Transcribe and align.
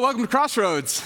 Welcome 0.00 0.22
to 0.22 0.28
Crossroads. 0.28 1.02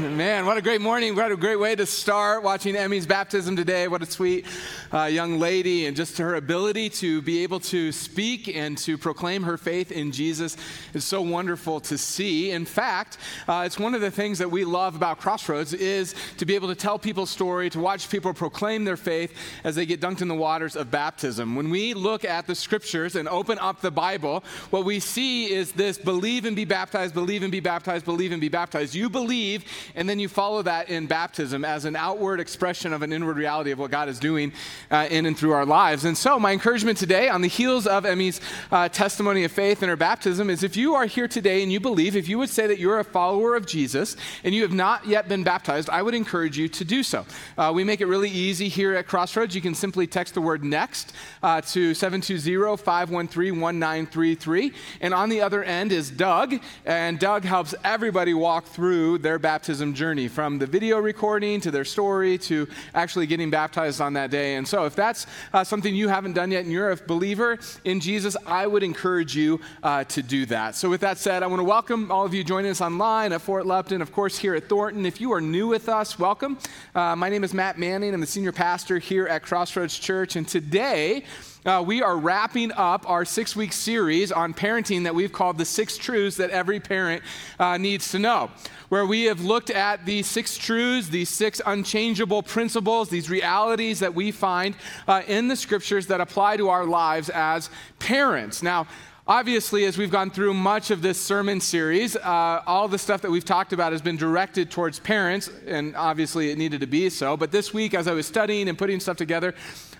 Man, 0.00 0.46
what 0.46 0.56
a 0.56 0.62
great 0.62 0.80
morning. 0.80 1.14
What 1.14 1.30
a 1.30 1.36
great 1.36 1.60
way 1.60 1.76
to 1.76 1.86
start 1.86 2.42
watching 2.42 2.74
Emmy's 2.74 3.06
baptism 3.06 3.54
today. 3.54 3.86
What 3.86 4.02
a 4.02 4.06
sweet 4.06 4.46
uh, 4.92 5.04
young 5.04 5.38
lady, 5.38 5.86
and 5.86 5.96
just 5.96 6.18
her 6.18 6.34
ability 6.34 6.88
to 6.90 7.22
be 7.22 7.42
able 7.42 7.60
to 7.60 7.92
speak 7.92 8.48
and 8.54 8.76
to 8.78 8.98
proclaim 8.98 9.42
her 9.42 9.56
faith 9.56 9.90
in 9.92 10.12
Jesus 10.12 10.56
is 10.94 11.04
so 11.04 11.22
wonderful 11.22 11.80
to 11.80 11.96
see. 11.96 12.50
In 12.50 12.64
fact, 12.64 13.18
uh, 13.48 13.62
it's 13.66 13.78
one 13.78 13.94
of 13.94 14.00
the 14.00 14.10
things 14.10 14.38
that 14.38 14.50
we 14.50 14.64
love 14.64 14.94
about 14.94 15.18
Crossroads 15.18 15.72
is 15.72 16.14
to 16.38 16.46
be 16.46 16.54
able 16.54 16.68
to 16.68 16.74
tell 16.74 16.98
people's 16.98 17.30
story, 17.30 17.70
to 17.70 17.80
watch 17.80 18.08
people 18.10 18.34
proclaim 18.34 18.84
their 18.84 18.96
faith 18.96 19.34
as 19.64 19.74
they 19.74 19.86
get 19.86 20.00
dunked 20.00 20.22
in 20.22 20.28
the 20.28 20.34
waters 20.34 20.76
of 20.76 20.90
baptism. 20.90 21.56
When 21.56 21.70
we 21.70 21.94
look 21.94 22.24
at 22.24 22.46
the 22.46 22.54
scriptures 22.54 23.16
and 23.16 23.28
open 23.28 23.58
up 23.58 23.80
the 23.80 23.90
Bible, 23.90 24.44
what 24.70 24.84
we 24.84 25.00
see 25.00 25.52
is 25.52 25.72
this 25.72 25.98
believe 25.98 26.44
and 26.44 26.56
be 26.56 26.64
baptized, 26.64 27.14
believe 27.14 27.42
and 27.42 27.52
be 27.52 27.60
baptized, 27.60 28.04
believe 28.04 28.32
and 28.32 28.40
be 28.40 28.48
baptized. 28.48 28.94
You 28.94 29.08
believe 29.08 29.64
and 29.94 30.08
then 30.08 30.18
you 30.18 30.28
follow 30.28 30.62
that 30.62 30.88
in 30.88 31.06
baptism 31.06 31.64
as 31.64 31.84
an 31.84 31.96
outward 31.96 32.40
expression 32.40 32.92
of 32.92 33.02
an 33.02 33.12
inward 33.12 33.36
reality 33.36 33.70
of 33.70 33.78
what 33.78 33.90
God 33.90 34.08
is 34.08 34.18
doing 34.18 34.52
uh, 34.90 35.06
in 35.10 35.26
and 35.26 35.36
through 35.36 35.52
our 35.52 35.66
lives. 35.66 36.04
And 36.04 36.16
so, 36.16 36.38
my 36.38 36.52
encouragement 36.52 36.98
today, 36.98 37.28
on 37.28 37.42
the 37.42 37.48
heels 37.48 37.86
of 37.86 38.04
Emmy's 38.04 38.40
uh, 38.70 38.88
testimony 38.88 39.44
of 39.44 39.52
faith 39.52 39.82
and 39.82 39.90
her 39.90 39.96
baptism, 39.96 40.50
is 40.50 40.62
if 40.62 40.76
you 40.76 40.94
are 40.94 41.06
here 41.06 41.28
today 41.28 41.62
and 41.62 41.72
you 41.72 41.80
believe, 41.80 42.16
if 42.16 42.28
you 42.28 42.38
would 42.38 42.50
say 42.50 42.66
that 42.66 42.78
you're 42.78 42.98
a 42.98 43.04
follower 43.04 43.54
of 43.54 43.66
Jesus 43.66 44.16
and 44.44 44.54
you 44.54 44.62
have 44.62 44.72
not 44.72 45.06
yet 45.06 45.28
been 45.28 45.42
baptized, 45.42 45.90
I 45.90 46.02
would 46.02 46.14
encourage 46.14 46.58
you 46.58 46.68
to 46.68 46.84
do 46.84 47.02
so. 47.02 47.24
Uh, 47.56 47.72
we 47.74 47.84
make 47.84 48.00
it 48.00 48.06
really 48.06 48.30
easy 48.30 48.68
here 48.68 48.94
at 48.94 49.06
Crossroads. 49.06 49.54
You 49.54 49.60
can 49.60 49.74
simply 49.74 50.06
text 50.06 50.34
the 50.34 50.40
word 50.40 50.64
next 50.64 51.12
uh, 51.42 51.60
to 51.60 51.94
720 51.94 52.76
513 52.76 53.60
1933. 53.60 54.72
And 55.00 55.14
on 55.14 55.28
the 55.28 55.40
other 55.40 55.62
end 55.62 55.92
is 55.92 56.10
Doug, 56.10 56.60
and 56.84 57.18
Doug 57.18 57.44
helps 57.44 57.74
everybody 57.84 58.34
walk 58.34 58.66
through 58.66 59.18
their 59.18 59.38
baptism 59.38 59.94
journey 59.94 60.28
from 60.28 60.58
the 60.58 60.66
video 60.66 60.98
recording 60.98 61.60
to 61.60 61.70
their 61.70 61.84
story 61.84 62.38
to 62.38 62.68
actually 62.94 63.26
getting 63.26 63.50
baptized 63.50 64.00
on 64.00 64.12
that 64.14 64.30
day. 64.30 64.56
And 64.56 64.66
so, 64.72 64.86
if 64.86 64.96
that's 64.96 65.26
uh, 65.52 65.64
something 65.64 65.94
you 65.94 66.08
haven't 66.08 66.32
done 66.32 66.50
yet 66.50 66.62
and 66.62 66.72
you're 66.72 66.92
a 66.92 66.96
believer 66.96 67.58
in 67.84 68.00
Jesus, 68.00 68.38
I 68.46 68.66
would 68.66 68.82
encourage 68.82 69.36
you 69.36 69.60
uh, 69.82 70.04
to 70.04 70.22
do 70.22 70.46
that. 70.46 70.76
So, 70.76 70.88
with 70.88 71.02
that 71.02 71.18
said, 71.18 71.42
I 71.42 71.46
want 71.46 71.60
to 71.60 71.64
welcome 71.64 72.10
all 72.10 72.24
of 72.24 72.32
you 72.32 72.42
joining 72.42 72.70
us 72.70 72.80
online 72.80 73.34
at 73.34 73.42
Fort 73.42 73.66
Lupton, 73.66 74.00
of 74.00 74.12
course, 74.12 74.38
here 74.38 74.54
at 74.54 74.70
Thornton. 74.70 75.04
If 75.04 75.20
you 75.20 75.30
are 75.34 75.42
new 75.42 75.66
with 75.66 75.90
us, 75.90 76.18
welcome. 76.18 76.56
Uh, 76.94 77.14
my 77.14 77.28
name 77.28 77.44
is 77.44 77.52
Matt 77.52 77.78
Manning. 77.78 78.14
I'm 78.14 78.20
the 78.22 78.26
senior 78.26 78.50
pastor 78.50 78.98
here 78.98 79.26
at 79.26 79.42
Crossroads 79.42 79.98
Church. 79.98 80.36
And 80.36 80.48
today, 80.48 81.24
uh, 81.64 81.82
we 81.86 82.02
are 82.02 82.16
wrapping 82.16 82.72
up 82.72 83.08
our 83.08 83.24
six 83.24 83.54
week 83.54 83.72
series 83.72 84.32
on 84.32 84.52
parenting 84.52 85.04
that 85.04 85.14
we've 85.14 85.32
called 85.32 85.58
the 85.58 85.64
six 85.64 85.96
truths 85.96 86.36
that 86.36 86.50
every 86.50 86.80
parent 86.80 87.22
uh, 87.58 87.76
needs 87.76 88.10
to 88.10 88.18
know, 88.18 88.50
where 88.88 89.06
we 89.06 89.24
have 89.24 89.40
looked 89.40 89.70
at 89.70 90.04
these 90.04 90.26
six 90.26 90.56
truths, 90.56 91.08
these 91.08 91.28
six 91.28 91.60
unchangeable 91.64 92.42
principles, 92.42 93.08
these 93.08 93.30
realities 93.30 94.00
that 94.00 94.14
we 94.14 94.32
find 94.32 94.74
uh, 95.06 95.22
in 95.28 95.48
the 95.48 95.56
scriptures 95.56 96.08
that 96.08 96.20
apply 96.20 96.56
to 96.56 96.68
our 96.68 96.84
lives 96.84 97.28
as 97.30 97.70
parents. 97.98 98.62
Now, 98.62 98.86
Obviously, 99.24 99.84
as 99.84 99.96
we've 99.96 100.10
gone 100.10 100.30
through 100.30 100.52
much 100.52 100.90
of 100.90 101.00
this 101.00 101.18
sermon 101.18 101.60
series, 101.60 102.16
uh, 102.16 102.60
all 102.66 102.88
the 102.88 102.98
stuff 102.98 103.22
that 103.22 103.30
we've 103.30 103.44
talked 103.44 103.72
about 103.72 103.92
has 103.92 104.02
been 104.02 104.16
directed 104.16 104.68
towards 104.68 104.98
parents, 104.98 105.48
and 105.64 105.94
obviously 105.94 106.50
it 106.50 106.58
needed 106.58 106.80
to 106.80 106.88
be 106.88 107.08
so. 107.08 107.36
But 107.36 107.52
this 107.52 107.72
week, 107.72 107.94
as 107.94 108.08
I 108.08 108.14
was 108.14 108.26
studying 108.26 108.68
and 108.68 108.76
putting 108.76 108.98
stuff 108.98 109.16
together, 109.16 109.54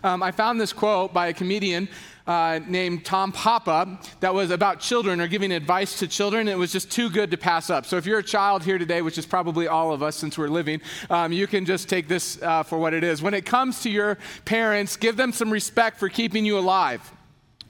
um, 0.05 0.23
I 0.23 0.31
found 0.31 0.61
this 0.61 0.73
quote 0.73 1.13
by 1.13 1.29
a 1.29 1.33
comedian 1.33 1.89
uh, 2.27 2.61
named 2.67 3.05
Tom 3.05 3.33
Papa 3.33 3.99
that 4.21 4.33
was 4.33 4.51
about 4.51 4.81
children 4.81 5.21
or 5.21 5.27
giving 5.27 5.53
advice 5.53 5.99
to 5.99 6.09
children. 6.09 6.49
It 6.49 6.59
was 6.59 6.73
just 6.73 6.91
too 6.91 7.11
good 7.11 7.31
to 7.31 7.37
pass 7.37 7.71
up. 7.71 7.87
So 7.87 7.97
if 7.97 8.07
you're 8.07 8.21
a 8.21 8.23
child 8.23 8.63
here 8.63 8.79
today, 8.79 9.03
which 9.03 9.19
is 9.19 9.27
probably 9.27 9.67
all 9.69 9.93
of 9.93 10.03
us 10.03 10.17
since 10.17 10.39
we're 10.39 10.49
living, 10.49 10.81
um, 11.11 11.33
you 11.33 11.47
can 11.47 11.65
just 11.65 11.89
take 11.89 12.09
this 12.09 12.41
uh, 12.43 12.63
for 12.63 12.79
what 12.79 12.95
it 12.95 13.05
is. 13.05 13.23
When 13.23 13.35
it 13.35 13.45
comes 13.45 13.83
to 13.83 13.91
your 13.91 14.19
parents, 14.45 14.97
give 14.97 15.17
them 15.17 15.33
some 15.33 15.51
respect 15.51 15.99
for 15.99 16.09
keeping 16.09 16.45
you 16.45 16.59
alive 16.59 17.13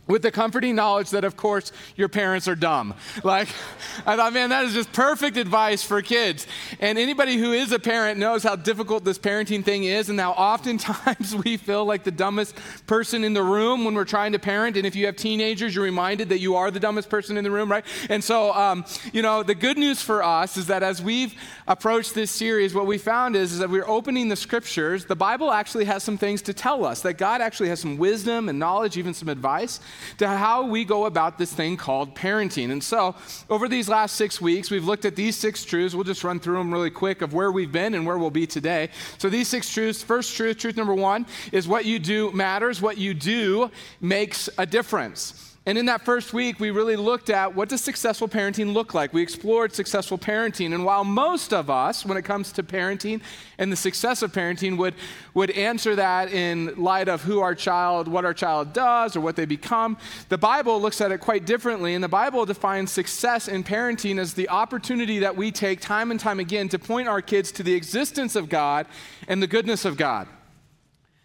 with 0.09 0.23
the 0.23 0.31
comforting 0.31 0.75
knowledge 0.75 1.11
that, 1.11 1.25
of 1.25 1.37
course, 1.37 1.71
your 1.95 2.09
parents 2.09 2.49
are 2.49 2.57
dumb. 2.57 2.95
Like, 3.23 3.49
I 4.05 4.17
thought, 4.17 4.33
man, 4.33 4.51
that 4.51 4.65
is 4.65 4.75
just 4.75 4.93
perfect 4.93 5.37
advice 5.37 5.85
for 5.85 6.03
kids. 6.03 6.47
And 6.81 6.99
anybody 6.99 7.37
who 7.37 7.53
is 7.53 7.71
a 7.71 7.79
parent 7.79 8.19
knows 8.19 8.43
how 8.43 8.57
difficult 8.57 9.05
this 9.05 9.19
parenting 9.19 9.65
thing 9.65 9.85
is, 9.85 10.09
and 10.09 10.19
how 10.19 10.33
oftentimes 10.33 11.37
we 11.45 11.57
feel 11.57 11.85
like 11.85 12.03
the 12.03 12.11
dumbest 12.11 12.57
person 12.87 13.23
in 13.23 13.33
the 13.33 13.43
room 13.43 13.85
when 13.85 13.95
we're 13.95 14.05
trying 14.05 14.33
to 14.33 14.41
parent. 14.41 14.77
And 14.77 14.87
if 14.87 14.97
you 14.97 15.07
have 15.07 15.15
teenagers, 15.15 15.75
you're 15.75 15.85
reminded 15.85 16.31
that 16.31 16.41
you 16.41 16.57
are 16.57 16.73
the 16.73 16.81
dumbest 16.81 17.09
person 17.09 17.37
in 17.37 17.45
the 17.45 17.51
room, 17.51 17.71
right? 17.71 17.85
And 18.09 18.25
so, 18.25 18.53
um, 18.55 18.85
you 19.13 19.23
know, 19.23 19.45
the 19.45 19.55
good 19.55 19.79
news 19.79 20.03
for 20.03 20.25
us 20.25 20.57
is 20.57 20.67
that 20.67 20.83
as 20.83 21.01
we've 21.01 21.35
approached 21.69 22.15
this 22.15 22.31
series, 22.33 22.75
what 22.75 22.87
we 22.87 22.99
found 22.99 23.37
is, 23.37 23.53
is 23.53 23.61
that 23.61 23.71
we're 23.71 23.89
opening 23.89 24.29
the 24.29 24.37
scriptures. 24.37 25.05
The 25.05 25.17
Bible 25.17 25.53
actually 25.53 25.85
has 25.85 26.03
some 26.03 26.19
things 26.19 26.43
to 26.43 26.53
tell 26.53 26.85
us, 26.85 27.03
that 27.03 27.15
God 27.19 27.41
actually 27.41 27.69
has 27.69 27.79
some 27.79 27.99
wisdom 27.99 28.49
and 28.49 28.59
knowledge, 28.59 28.97
even 28.97 29.15
some 29.15 29.29
advice 29.29 29.79
to 30.19 30.29
how 30.29 30.65
we 30.67 30.85
go 30.85 31.07
about 31.07 31.39
this 31.39 31.53
thing 31.53 31.77
called 31.77 32.15
parenting. 32.15 32.71
And 32.71 32.83
so, 32.83 33.15
over 33.51 33.69
these 33.69 33.89
last 33.89 34.17
six 34.17 34.41
weeks, 34.41 34.71
we've 34.71 34.85
looked 34.85 35.05
at 35.05 35.17
these 35.17 35.37
six 35.37 35.65
truths. 35.65 35.95
We'll 35.95 36.05
just 36.05 36.25
run 36.25 36.41
through 36.41 36.59
them 36.59 36.73
really 36.73 36.91
quick 36.91 37.23
of 37.23 37.35
where 37.35 37.53
we've 37.53 37.73
been 37.73 37.95
and 37.95 38.07
where 38.07 38.19
we'll 38.19 38.31
be 38.31 38.47
today. 38.47 38.91
So, 39.19 39.29
these 39.29 39.49
six 39.49 39.73
truths 39.73 40.03
first 40.03 40.37
truth, 40.37 40.59
truth 40.59 40.77
number 40.77 40.95
one, 40.95 41.27
is 41.53 41.69
what 41.69 41.85
you 41.85 41.99
do 41.99 42.33
matters, 42.33 42.81
what 42.81 42.99
you 42.99 43.15
do 43.15 43.71
makes 44.01 44.49
a 44.59 44.67
difference. 44.67 45.52
And 45.65 45.79
in 45.79 45.87
that 45.87 46.05
first 46.05 46.33
week, 46.33 46.59
we 46.59 46.73
really 46.73 46.97
looked 46.97 47.31
at 47.31 47.55
what 47.55 47.69
does 47.69 47.81
successful 47.81 48.27
parenting 48.27 48.73
look 48.73 48.95
like. 48.95 49.13
We 49.13 49.23
explored 49.23 49.73
successful 49.73 50.19
parenting. 50.19 50.75
And 50.75 50.85
while 50.85 51.05
most 51.05 51.53
of 51.53 51.71
us, 51.71 52.05
when 52.05 52.19
it 52.19 52.23
comes 52.23 52.51
to 52.53 52.65
parenting 52.65 53.21
and 53.59 53.71
the 53.71 53.77
success 53.77 54.23
of 54.23 54.33
parenting, 54.33 54.77
would, 54.79 54.95
would 55.35 55.53
answer 55.53 55.95
that 55.95 56.33
in 56.33 56.75
light 56.83 57.07
of 57.07 57.23
who 57.23 57.39
our 57.39 57.55
child, 57.55 58.09
what 58.09 58.25
our 58.25 58.35
child 58.35 58.73
does, 58.73 59.15
or 59.15 59.21
what 59.21 59.37
they 59.37 59.45
become, 59.45 59.97
the 60.31 60.39
Bible 60.39 60.81
looks 60.81 61.01
at 61.01 61.13
it 61.13 61.19
quite 61.19 61.47
differently. 61.47 61.95
And 61.95 62.03
the 62.03 62.09
Bible 62.09 62.45
defines 62.45 62.91
success 62.91 63.47
in 63.47 63.63
parenting 63.63 64.19
as 64.19 64.35
the 64.35 64.49
opportunity 64.49 65.21
that 65.21 65.37
we 65.37 65.53
take 65.53 65.81
time 65.81 66.11
and 66.11 66.19
time 66.19 66.41
again 66.41 66.69
to 66.71 66.79
point 66.79 67.07
our 67.07 67.23
kids 67.23 67.53
to 67.53 67.63
the 67.63 67.75
existence 67.75 68.35
of 68.35 68.49
God 68.49 68.87
and 69.29 69.41
the 69.41 69.47
goodness 69.47 69.85
of 69.85 69.97
God. 69.97 70.27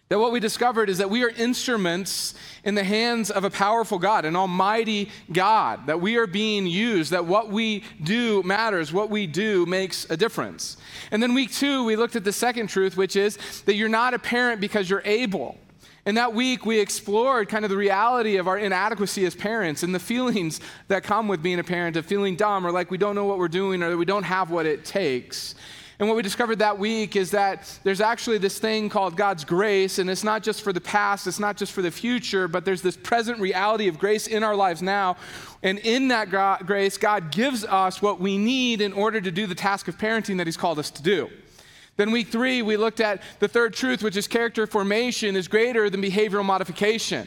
That 0.08 0.18
what 0.18 0.32
we 0.32 0.40
discovered 0.40 0.88
is 0.88 0.98
that 0.98 1.10
we 1.10 1.22
are 1.22 1.28
instruments 1.28 2.34
in 2.64 2.74
the 2.74 2.84
hands 2.84 3.30
of 3.30 3.44
a 3.44 3.50
powerful 3.50 3.98
God, 3.98 4.24
an 4.24 4.36
almighty 4.36 5.10
God, 5.30 5.86
that 5.86 6.00
we 6.00 6.16
are 6.16 6.26
being 6.26 6.66
used, 6.66 7.10
that 7.10 7.26
what 7.26 7.50
we 7.50 7.84
do 8.02 8.42
matters, 8.42 8.90
what 8.90 9.10
we 9.10 9.26
do 9.26 9.66
makes 9.66 10.08
a 10.08 10.16
difference. 10.16 10.78
And 11.10 11.22
then 11.22 11.34
week 11.34 11.52
two, 11.52 11.84
we 11.84 11.94
looked 11.94 12.16
at 12.16 12.24
the 12.24 12.32
second 12.32 12.68
truth, 12.68 12.96
which 12.96 13.16
is 13.16 13.36
that 13.66 13.74
you're 13.74 13.90
not 13.90 14.14
a 14.14 14.18
parent 14.18 14.62
because 14.62 14.88
you're 14.88 15.02
able. 15.04 15.58
And 16.06 16.16
that 16.16 16.32
week, 16.32 16.64
we 16.64 16.80
explored 16.80 17.50
kind 17.50 17.66
of 17.66 17.70
the 17.70 17.76
reality 17.76 18.38
of 18.38 18.48
our 18.48 18.56
inadequacy 18.56 19.26
as 19.26 19.34
parents 19.34 19.82
and 19.82 19.94
the 19.94 19.98
feelings 19.98 20.58
that 20.86 21.02
come 21.02 21.28
with 21.28 21.42
being 21.42 21.58
a 21.58 21.64
parent 21.64 21.98
of 21.98 22.06
feeling 22.06 22.34
dumb 22.34 22.66
or 22.66 22.72
like 22.72 22.90
we 22.90 22.96
don't 22.96 23.14
know 23.14 23.26
what 23.26 23.36
we're 23.36 23.46
doing 23.46 23.82
or 23.82 23.90
that 23.90 23.96
we 23.98 24.06
don't 24.06 24.22
have 24.22 24.50
what 24.50 24.64
it 24.64 24.86
takes. 24.86 25.54
And 26.00 26.08
what 26.08 26.14
we 26.14 26.22
discovered 26.22 26.60
that 26.60 26.78
week 26.78 27.16
is 27.16 27.32
that 27.32 27.76
there's 27.82 28.00
actually 28.00 28.38
this 28.38 28.60
thing 28.60 28.88
called 28.88 29.16
God's 29.16 29.44
grace, 29.44 29.98
and 29.98 30.08
it's 30.08 30.22
not 30.22 30.44
just 30.44 30.62
for 30.62 30.72
the 30.72 30.80
past, 30.80 31.26
it's 31.26 31.40
not 31.40 31.56
just 31.56 31.72
for 31.72 31.82
the 31.82 31.90
future, 31.90 32.46
but 32.46 32.64
there's 32.64 32.82
this 32.82 32.96
present 32.96 33.40
reality 33.40 33.88
of 33.88 33.98
grace 33.98 34.28
in 34.28 34.44
our 34.44 34.54
lives 34.54 34.80
now. 34.80 35.16
And 35.64 35.80
in 35.80 36.06
that 36.08 36.30
grace, 36.64 36.96
God 36.98 37.32
gives 37.32 37.64
us 37.64 38.00
what 38.00 38.20
we 38.20 38.38
need 38.38 38.80
in 38.80 38.92
order 38.92 39.20
to 39.20 39.32
do 39.32 39.48
the 39.48 39.56
task 39.56 39.88
of 39.88 39.98
parenting 39.98 40.36
that 40.36 40.46
He's 40.46 40.56
called 40.56 40.78
us 40.78 40.90
to 40.90 41.02
do. 41.02 41.28
Then, 41.96 42.12
week 42.12 42.28
three, 42.28 42.62
we 42.62 42.76
looked 42.76 43.00
at 43.00 43.20
the 43.40 43.48
third 43.48 43.74
truth, 43.74 44.04
which 44.04 44.16
is 44.16 44.28
character 44.28 44.68
formation 44.68 45.34
is 45.34 45.48
greater 45.48 45.90
than 45.90 46.00
behavioral 46.00 46.44
modification. 46.44 47.26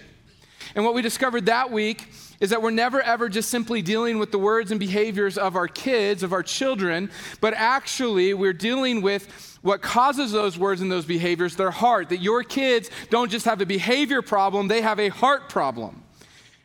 And 0.76 0.86
what 0.86 0.94
we 0.94 1.02
discovered 1.02 1.46
that 1.48 1.72
week 1.72 2.08
is 2.40 2.50
that 2.50 2.62
we're 2.62 2.72
never 2.72 3.02
ever 3.02 3.30
just 3.30 3.50
simply 3.50 3.82
dealing 3.82 4.20
with 4.20 4.32
the 4.32 4.40
words 4.40 4.72
and 4.72 4.80
behaviors 4.80 5.38
of 5.38 5.56
our 5.56 5.68
kids, 5.68 6.24
of 6.24 6.34
our 6.34 6.44
children, 6.44 7.12
but 7.40 7.54
actually 7.54 8.34
we're 8.34 8.54
dealing 8.54 9.02
with 9.02 9.60
what 9.62 9.82
causes 9.82 10.32
those 10.32 10.58
words 10.58 10.82
and 10.82 10.92
those 10.92 11.06
behaviors, 11.06 11.56
their 11.56 11.72
heart. 11.72 12.10
That 12.10 12.18
your 12.18 12.44
kids 12.44 12.90
don't 13.10 13.30
just 13.30 13.46
have 13.46 13.62
a 13.62 13.66
behavior 13.66 14.22
problem, 14.22 14.68
they 14.68 14.82
have 14.82 15.00
a 15.00 15.10
heart 15.10 15.50
problem. 15.50 16.04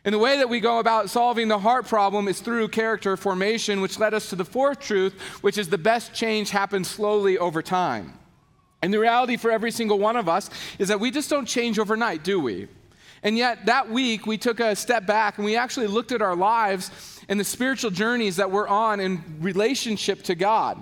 And 0.05 0.15
the 0.15 0.21
way 0.21 0.39
that 0.39 0.49
we 0.49 0.61
go 0.61 0.79
about 0.79 1.11
solving 1.11 1.49
the 1.49 1.59
heart 1.59 1.87
problem 1.89 2.29
is 2.29 2.41
through 2.41 2.69
character 2.69 3.17
formation, 3.17 3.81
which 3.81 3.99
led 3.99 4.15
us 4.15 4.31
to 4.31 4.37
the 4.37 4.45
fourth 4.45 4.79
truth, 4.79 5.21
which 5.41 5.59
is 5.59 5.69
the 5.69 5.79
best 5.79 6.15
change 6.15 6.51
happens 6.51 6.89
slowly 6.89 7.37
over 7.39 7.61
time. 7.61 8.17
And 8.83 8.95
the 8.95 9.01
reality 9.01 9.37
for 9.37 9.51
every 9.51 9.73
single 9.73 9.99
one 9.99 10.17
of 10.17 10.29
us 10.29 10.49
is 10.79 10.89
that 10.89 11.01
we 11.01 11.11
just 11.11 11.29
don't 11.29 11.47
change 11.47 11.81
overnight, 11.81 12.23
do 12.23 12.39
we? 12.39 12.69
And 13.27 13.37
yet, 13.37 13.67
that 13.67 13.91
week, 13.91 14.25
we 14.25 14.39
took 14.39 14.61
a 14.61 14.77
step 14.77 15.05
back 15.05 15.37
and 15.37 15.45
we 15.45 15.57
actually 15.57 15.89
looked 15.89 16.13
at 16.13 16.23
our 16.23 16.37
lives 16.37 16.93
and 17.29 17.41
the 17.41 17.45
spiritual 17.45 17.91
journeys 17.91 18.37
that 18.37 18.53
we're 18.53 18.69
on 18.69 19.01
in 19.01 19.21
relationship 19.41 20.23
to 20.23 20.37
God. 20.37 20.79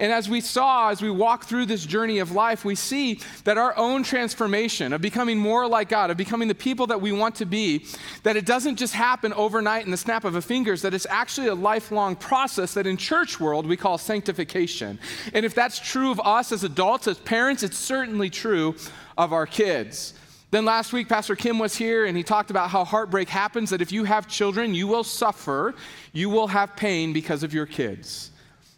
And 0.00 0.10
as 0.10 0.28
we 0.28 0.40
saw, 0.40 0.88
as 0.90 1.00
we 1.00 1.08
walk 1.08 1.44
through 1.44 1.66
this 1.66 1.86
journey 1.86 2.18
of 2.18 2.32
life, 2.32 2.64
we 2.64 2.74
see 2.74 3.20
that 3.44 3.58
our 3.58 3.76
own 3.76 4.02
transformation 4.02 4.92
of 4.92 5.00
becoming 5.00 5.38
more 5.38 5.68
like 5.68 5.88
God, 5.88 6.10
of 6.10 6.16
becoming 6.16 6.48
the 6.48 6.54
people 6.56 6.88
that 6.88 7.00
we 7.00 7.12
want 7.12 7.36
to 7.36 7.46
be, 7.46 7.86
that 8.24 8.36
it 8.36 8.44
doesn't 8.44 8.74
just 8.74 8.94
happen 8.94 9.32
overnight 9.34 9.84
in 9.84 9.92
the 9.92 9.96
snap 9.96 10.24
of 10.24 10.34
a 10.34 10.42
fingers, 10.42 10.82
that 10.82 10.94
it's 10.94 11.06
actually 11.08 11.46
a 11.46 11.54
lifelong 11.54 12.16
process 12.16 12.74
that 12.74 12.88
in 12.88 12.96
church 12.96 13.38
world 13.38 13.66
we 13.66 13.76
call 13.76 13.98
sanctification. 13.98 14.98
And 15.32 15.46
if 15.46 15.54
that's 15.54 15.78
true 15.78 16.10
of 16.10 16.18
us 16.24 16.50
as 16.50 16.64
adults, 16.64 17.06
as 17.06 17.18
parents, 17.18 17.62
it's 17.62 17.78
certainly 17.78 18.30
true 18.30 18.74
of 19.16 19.32
our 19.32 19.46
kids. 19.46 20.14
Then 20.50 20.64
last 20.64 20.92
week, 20.94 21.08
Pastor 21.08 21.36
Kim 21.36 21.58
was 21.58 21.76
here 21.76 22.06
and 22.06 22.16
he 22.16 22.22
talked 22.22 22.50
about 22.50 22.70
how 22.70 22.84
heartbreak 22.84 23.28
happens, 23.28 23.70
that 23.70 23.82
if 23.82 23.92
you 23.92 24.04
have 24.04 24.26
children, 24.26 24.74
you 24.74 24.86
will 24.86 25.04
suffer, 25.04 25.74
you 26.12 26.30
will 26.30 26.46
have 26.46 26.74
pain 26.74 27.12
because 27.12 27.42
of 27.42 27.52
your 27.52 27.66
kids. 27.66 28.30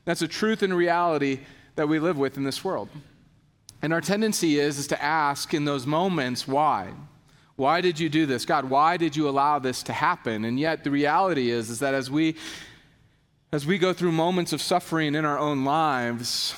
That's 0.04 0.22
a 0.22 0.28
truth 0.28 0.62
and 0.64 0.74
reality 0.74 1.40
that 1.76 1.88
we 1.88 2.00
live 2.00 2.18
with 2.18 2.36
in 2.36 2.42
this 2.42 2.64
world. 2.64 2.88
And 3.82 3.92
our 3.92 4.00
tendency 4.00 4.58
is, 4.58 4.78
is 4.78 4.88
to 4.88 5.02
ask 5.02 5.54
in 5.54 5.64
those 5.64 5.86
moments, 5.86 6.48
why? 6.48 6.92
Why 7.54 7.80
did 7.80 8.00
you 8.00 8.08
do 8.08 8.26
this? 8.26 8.44
God, 8.44 8.68
why 8.68 8.96
did 8.96 9.14
you 9.14 9.28
allow 9.28 9.58
this 9.58 9.82
to 9.84 9.92
happen? 9.92 10.44
And 10.44 10.58
yet 10.58 10.82
the 10.82 10.90
reality 10.90 11.50
is, 11.50 11.70
is 11.70 11.78
that 11.78 11.94
as 11.94 12.10
we 12.10 12.36
as 13.52 13.66
we 13.66 13.78
go 13.78 13.92
through 13.92 14.12
moments 14.12 14.52
of 14.52 14.62
suffering 14.62 15.16
in 15.16 15.24
our 15.24 15.36
own 15.36 15.64
lives, 15.64 16.54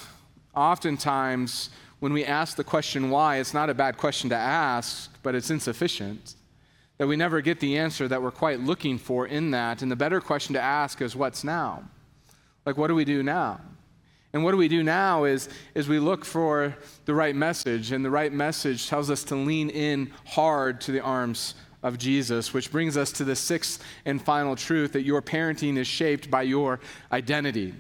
oftentimes 0.55 1.71
when 2.03 2.13
we 2.13 2.25
ask 2.25 2.57
the 2.57 2.65
question 2.65 3.11
why, 3.11 3.37
it's 3.37 3.55
not 3.55 3.71
a 3.71 3.75
bad 3.75 3.97
question 3.97 4.29
to 4.29 4.35
ask, 4.35 5.09
but 5.23 5.37
it's 5.37 5.51
insufficient. 5.51 6.35
That 6.99 7.07
we 7.07 7.15
never 7.15 7.41
get 7.41 7.61
the 7.61 7.79
answer 7.79 8.09
that 8.09 8.21
we're 8.21 8.33
quite 8.33 8.59
looking 8.59 8.99
for 8.99 9.25
in 9.25 9.53
that. 9.53 9.83
And 9.83 9.91
the 9.91 9.95
better 9.95 10.21
question 10.21 10.53
to 10.55 10.61
ask 10.61 11.01
is 11.01 11.15
what's 11.15 11.45
now? 11.45 11.85
Like, 12.67 12.77
what 12.77 12.89
do 12.89 12.97
we 12.97 13.05
do 13.05 13.23
now? 13.23 13.61
And 14.33 14.43
what 14.43 14.51
do 14.51 14.57
we 14.57 14.67
do 14.67 14.83
now 14.83 15.23
is, 15.23 15.49
is 15.77 15.89
we 15.89 16.01
look 16.01 16.25
for 16.25 16.77
the 17.05 17.15
right 17.15 17.37
message, 17.37 17.93
and 17.93 18.05
the 18.05 18.11
right 18.11 18.33
message 18.33 18.89
tells 18.89 19.09
us 19.09 19.23
to 19.23 19.37
lean 19.37 19.71
in 19.71 20.11
hard 20.27 20.81
to 20.81 20.91
the 20.91 21.03
arms 21.03 21.55
of 21.85 21.99
Jesus, 21.99 22.53
which 22.53 22.73
brings 22.73 22.97
us 22.97 23.13
to 23.13 23.23
the 23.23 23.37
sixth 23.37 23.81
and 24.05 24.21
final 24.21 24.57
truth 24.57 24.93
that 24.95 25.03
your 25.03 25.23
parenting 25.23 25.77
is 25.77 25.87
shaped 25.87 26.33
by 26.33 26.43
your 26.43 26.81
identity. 27.13 27.75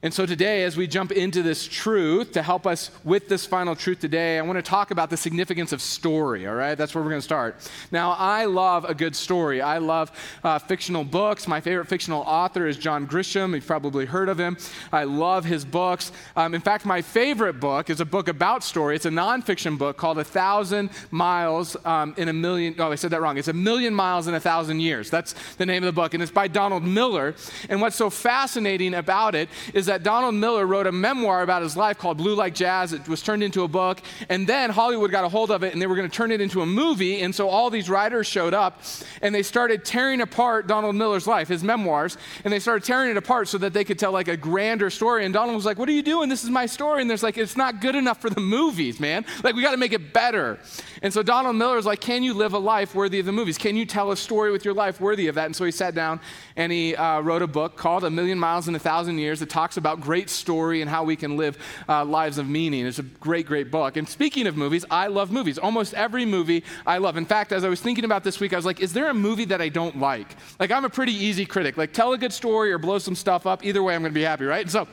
And 0.00 0.14
so 0.14 0.26
today, 0.26 0.62
as 0.62 0.76
we 0.76 0.86
jump 0.86 1.10
into 1.10 1.42
this 1.42 1.66
truth, 1.66 2.30
to 2.32 2.42
help 2.42 2.68
us 2.68 2.92
with 3.02 3.28
this 3.28 3.44
final 3.44 3.74
truth 3.74 3.98
today, 3.98 4.38
I 4.38 4.42
want 4.42 4.56
to 4.56 4.62
talk 4.62 4.92
about 4.92 5.10
the 5.10 5.16
significance 5.16 5.72
of 5.72 5.82
story, 5.82 6.46
all 6.46 6.54
right? 6.54 6.76
That's 6.76 6.94
where 6.94 7.02
we're 7.02 7.10
going 7.10 7.20
to 7.20 7.24
start. 7.24 7.68
Now, 7.90 8.12
I 8.12 8.44
love 8.44 8.84
a 8.84 8.94
good 8.94 9.16
story. 9.16 9.60
I 9.60 9.78
love 9.78 10.12
uh, 10.44 10.60
fictional 10.60 11.02
books. 11.02 11.48
My 11.48 11.60
favorite 11.60 11.88
fictional 11.88 12.22
author 12.22 12.68
is 12.68 12.76
John 12.76 13.08
Grisham. 13.08 13.56
You've 13.56 13.66
probably 13.66 14.06
heard 14.06 14.28
of 14.28 14.38
him. 14.38 14.56
I 14.92 15.02
love 15.02 15.44
his 15.44 15.64
books. 15.64 16.12
Um, 16.36 16.54
in 16.54 16.60
fact, 16.60 16.86
my 16.86 17.02
favorite 17.02 17.58
book 17.58 17.90
is 17.90 18.00
a 18.00 18.04
book 18.04 18.28
about 18.28 18.62
story. 18.62 18.94
It's 18.94 19.06
a 19.06 19.10
nonfiction 19.10 19.76
book 19.76 19.96
called 19.96 20.18
A 20.18 20.24
Thousand 20.24 20.90
Miles 21.10 21.76
um, 21.84 22.14
in 22.16 22.28
a 22.28 22.32
Million. 22.32 22.76
Oh, 22.78 22.92
I 22.92 22.94
said 22.94 23.10
that 23.10 23.20
wrong. 23.20 23.36
It's 23.36 23.48
A 23.48 23.52
Million 23.52 23.94
Miles 23.94 24.28
in 24.28 24.34
a 24.34 24.40
Thousand 24.40 24.78
Years. 24.78 25.10
That's 25.10 25.34
the 25.56 25.66
name 25.66 25.82
of 25.82 25.86
the 25.86 26.00
book. 26.00 26.14
And 26.14 26.22
it's 26.22 26.30
by 26.30 26.46
Donald 26.46 26.84
Miller. 26.84 27.34
And 27.68 27.80
what's 27.80 27.96
so 27.96 28.10
fascinating 28.10 28.94
about 28.94 29.34
it 29.34 29.48
is 29.74 29.87
that 29.88 30.02
Donald 30.02 30.34
Miller 30.34 30.66
wrote 30.66 30.86
a 30.86 30.92
memoir 30.92 31.42
about 31.42 31.62
his 31.62 31.76
life 31.76 31.98
called 31.98 32.16
Blue 32.16 32.34
Like 32.34 32.54
Jazz. 32.54 32.92
It 32.92 33.08
was 33.08 33.22
turned 33.22 33.42
into 33.42 33.64
a 33.64 33.68
book, 33.68 34.00
and 34.28 34.46
then 34.46 34.70
Hollywood 34.70 35.10
got 35.10 35.24
a 35.24 35.28
hold 35.28 35.50
of 35.50 35.62
it 35.62 35.72
and 35.72 35.82
they 35.82 35.86
were 35.86 35.96
going 35.96 36.08
to 36.08 36.16
turn 36.16 36.30
it 36.30 36.40
into 36.40 36.62
a 36.62 36.66
movie. 36.66 37.20
And 37.20 37.34
so 37.34 37.48
all 37.48 37.70
these 37.70 37.90
writers 37.90 38.26
showed 38.26 38.54
up 38.54 38.80
and 39.22 39.34
they 39.34 39.42
started 39.42 39.84
tearing 39.84 40.20
apart 40.20 40.66
Donald 40.66 40.94
Miller's 40.94 41.26
life, 41.26 41.48
his 41.48 41.64
memoirs, 41.64 42.16
and 42.44 42.52
they 42.52 42.58
started 42.58 42.84
tearing 42.84 43.10
it 43.10 43.16
apart 43.16 43.48
so 43.48 43.58
that 43.58 43.72
they 43.72 43.84
could 43.84 43.98
tell 43.98 44.12
like 44.12 44.28
a 44.28 44.36
grander 44.36 44.90
story. 44.90 45.24
And 45.24 45.34
Donald 45.34 45.56
was 45.56 45.64
like, 45.64 45.78
What 45.78 45.88
are 45.88 45.92
you 45.92 46.02
doing? 46.02 46.28
This 46.28 46.44
is 46.44 46.50
my 46.50 46.66
story. 46.66 47.00
And 47.00 47.10
there's 47.10 47.22
like, 47.22 47.38
It's 47.38 47.56
not 47.56 47.80
good 47.80 47.96
enough 47.96 48.20
for 48.20 48.30
the 48.30 48.40
movies, 48.40 49.00
man. 49.00 49.24
Like, 49.42 49.54
we 49.54 49.62
got 49.62 49.72
to 49.72 49.76
make 49.76 49.92
it 49.92 50.12
better. 50.12 50.58
And 51.02 51.12
so 51.12 51.22
Donald 51.22 51.56
Miller 51.56 51.76
was 51.76 51.86
like, 51.86 52.00
Can 52.00 52.22
you 52.22 52.34
live 52.34 52.52
a 52.52 52.58
life 52.58 52.94
worthy 52.94 53.20
of 53.20 53.26
the 53.26 53.32
movies? 53.32 53.56
Can 53.56 53.76
you 53.76 53.86
tell 53.86 54.10
a 54.10 54.16
story 54.16 54.52
with 54.52 54.64
your 54.64 54.74
life 54.74 55.00
worthy 55.00 55.28
of 55.28 55.34
that? 55.36 55.46
And 55.46 55.56
so 55.56 55.64
he 55.64 55.70
sat 55.70 55.94
down 55.94 56.20
and 56.56 56.70
he 56.70 56.94
uh, 56.94 57.20
wrote 57.20 57.42
a 57.42 57.46
book 57.46 57.76
called 57.76 58.04
A 58.04 58.10
Million 58.10 58.38
Miles 58.38 58.68
in 58.68 58.74
a 58.74 58.78
Thousand 58.78 59.18
Years 59.18 59.40
that 59.40 59.48
talks 59.48 59.77
about 59.78 60.00
great 60.00 60.28
story 60.28 60.82
and 60.82 60.90
how 60.90 61.04
we 61.04 61.16
can 61.16 61.36
live 61.36 61.56
uh, 61.88 62.04
lives 62.04 62.38
of 62.38 62.48
meaning. 62.48 62.86
It's 62.86 62.98
a 62.98 63.02
great, 63.02 63.46
great 63.46 63.70
book. 63.70 63.96
And 63.96 64.08
speaking 64.08 64.46
of 64.46 64.56
movies, 64.56 64.84
I 64.90 65.06
love 65.06 65.32
movies. 65.32 65.58
Almost 65.58 65.94
every 65.94 66.26
movie 66.26 66.64
I 66.86 66.98
love. 66.98 67.16
In 67.16 67.24
fact, 67.24 67.52
as 67.52 67.64
I 67.64 67.68
was 67.68 67.80
thinking 67.80 68.04
about 68.04 68.24
this 68.24 68.40
week, 68.40 68.52
I 68.52 68.56
was 68.56 68.66
like, 68.66 68.80
is 68.80 68.92
there 68.92 69.08
a 69.08 69.14
movie 69.14 69.46
that 69.46 69.62
I 69.62 69.68
don't 69.68 69.98
like? 69.98 70.36
Like, 70.60 70.70
I'm 70.70 70.84
a 70.84 70.90
pretty 70.90 71.12
easy 71.12 71.46
critic. 71.46 71.76
Like, 71.76 71.92
tell 71.92 72.12
a 72.12 72.18
good 72.18 72.32
story 72.32 72.72
or 72.72 72.78
blow 72.78 72.98
some 72.98 73.14
stuff 73.14 73.46
up. 73.46 73.64
Either 73.64 73.82
way, 73.82 73.94
I'm 73.94 74.02
going 74.02 74.12
to 74.12 74.14
be 74.14 74.22
happy, 74.22 74.44
right? 74.44 74.68
So, 74.68 74.86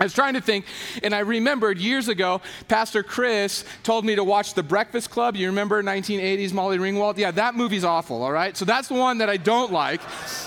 I 0.00 0.04
was 0.04 0.14
trying 0.14 0.32
to 0.32 0.40
think, 0.40 0.64
and 1.02 1.14
I 1.14 1.18
remembered 1.18 1.78
years 1.78 2.08
ago, 2.08 2.40
Pastor 2.68 3.02
Chris 3.02 3.66
told 3.82 4.06
me 4.06 4.14
to 4.14 4.24
watch 4.24 4.54
The 4.54 4.62
Breakfast 4.62 5.10
Club. 5.10 5.36
You 5.36 5.48
remember 5.48 5.82
1980s 5.82 6.54
Molly 6.54 6.78
Ringwald? 6.78 7.18
Yeah, 7.18 7.32
that 7.32 7.54
movie's 7.54 7.84
awful, 7.84 8.22
all 8.22 8.32
right? 8.32 8.56
So 8.56 8.64
that's 8.64 8.88
the 8.88 8.94
one 8.94 9.18
that 9.18 9.28
I 9.28 9.36
don't 9.36 9.70
like. 9.70 10.00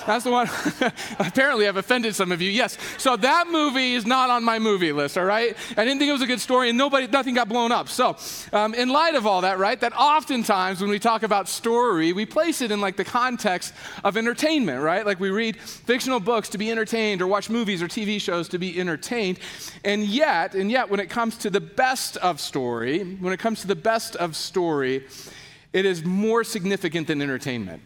That's 0.08 0.24
the 0.24 0.32
one, 0.32 0.50
apparently 1.20 1.68
I've 1.68 1.78
offended 1.78 2.16
some 2.16 2.32
of 2.32 2.42
you. 2.42 2.50
Yes, 2.50 2.80
so 2.98 3.16
that 3.16 3.46
movie 3.48 3.94
is 3.94 4.08
not 4.08 4.32
on 4.32 4.44
my 4.44 4.58
movie 4.58 4.92
list, 4.92 5.20
all 5.20 5.24
right? 5.26 5.56
I 5.78 5.86
didn't 5.86 6.00
think 6.00 6.10
it 6.10 6.14
was 6.14 6.24
a 6.24 6.28
good 6.28 6.42
story, 6.42 6.70
and 6.70 6.78
nobody, 6.78 7.06
nothing 7.06 7.36
got 7.36 7.48
blown 7.48 7.72
up. 7.72 7.90
So, 7.90 8.18
um, 8.54 8.74
in 8.74 8.90
light 8.90 9.14
of 9.14 9.28
all 9.28 9.42
that, 9.42 9.60
right, 9.60 9.80
that 9.82 9.94
oftentimes 9.96 10.82
when 10.82 10.90
we 10.90 10.98
talk 10.98 11.22
about 11.22 11.48
story, 11.48 12.12
we 12.12 12.26
place 12.26 12.62
it 12.62 12.72
in 12.72 12.82
like 12.82 12.98
the 12.98 13.06
context 13.06 13.76
of 14.04 14.18
entertainment, 14.18 14.82
right? 14.82 15.06
Like 15.06 15.20
we 15.20 15.30
read 15.30 15.58
fictional 15.58 16.20
books 16.20 16.50
to 16.50 16.58
be 16.58 16.72
entertained, 16.72 17.22
or 17.22 17.28
watch 17.28 17.52
movies 17.52 17.84
or 17.84 17.88
TV 17.88 18.20
shows 18.20 18.50
to 18.50 18.58
be 18.58 18.80
entertained. 18.80 19.38
And 19.84 20.04
yet, 20.04 20.56
and 20.56 20.72
yet, 20.72 20.90
when 20.90 21.00
it 21.00 21.10
comes 21.10 21.38
to 21.40 21.50
the 21.50 21.62
best 21.62 22.18
of 22.18 22.40
story, 22.40 23.04
when 23.04 23.34
it 23.34 23.40
comes 23.40 23.62
to 23.62 23.68
the 23.68 23.76
best 23.76 24.16
of 24.16 24.36
story, 24.36 25.06
it 25.74 25.86
is 25.86 26.06
more 26.06 26.44
significant 26.44 27.08
than 27.08 27.22
entertainment. 27.22 27.82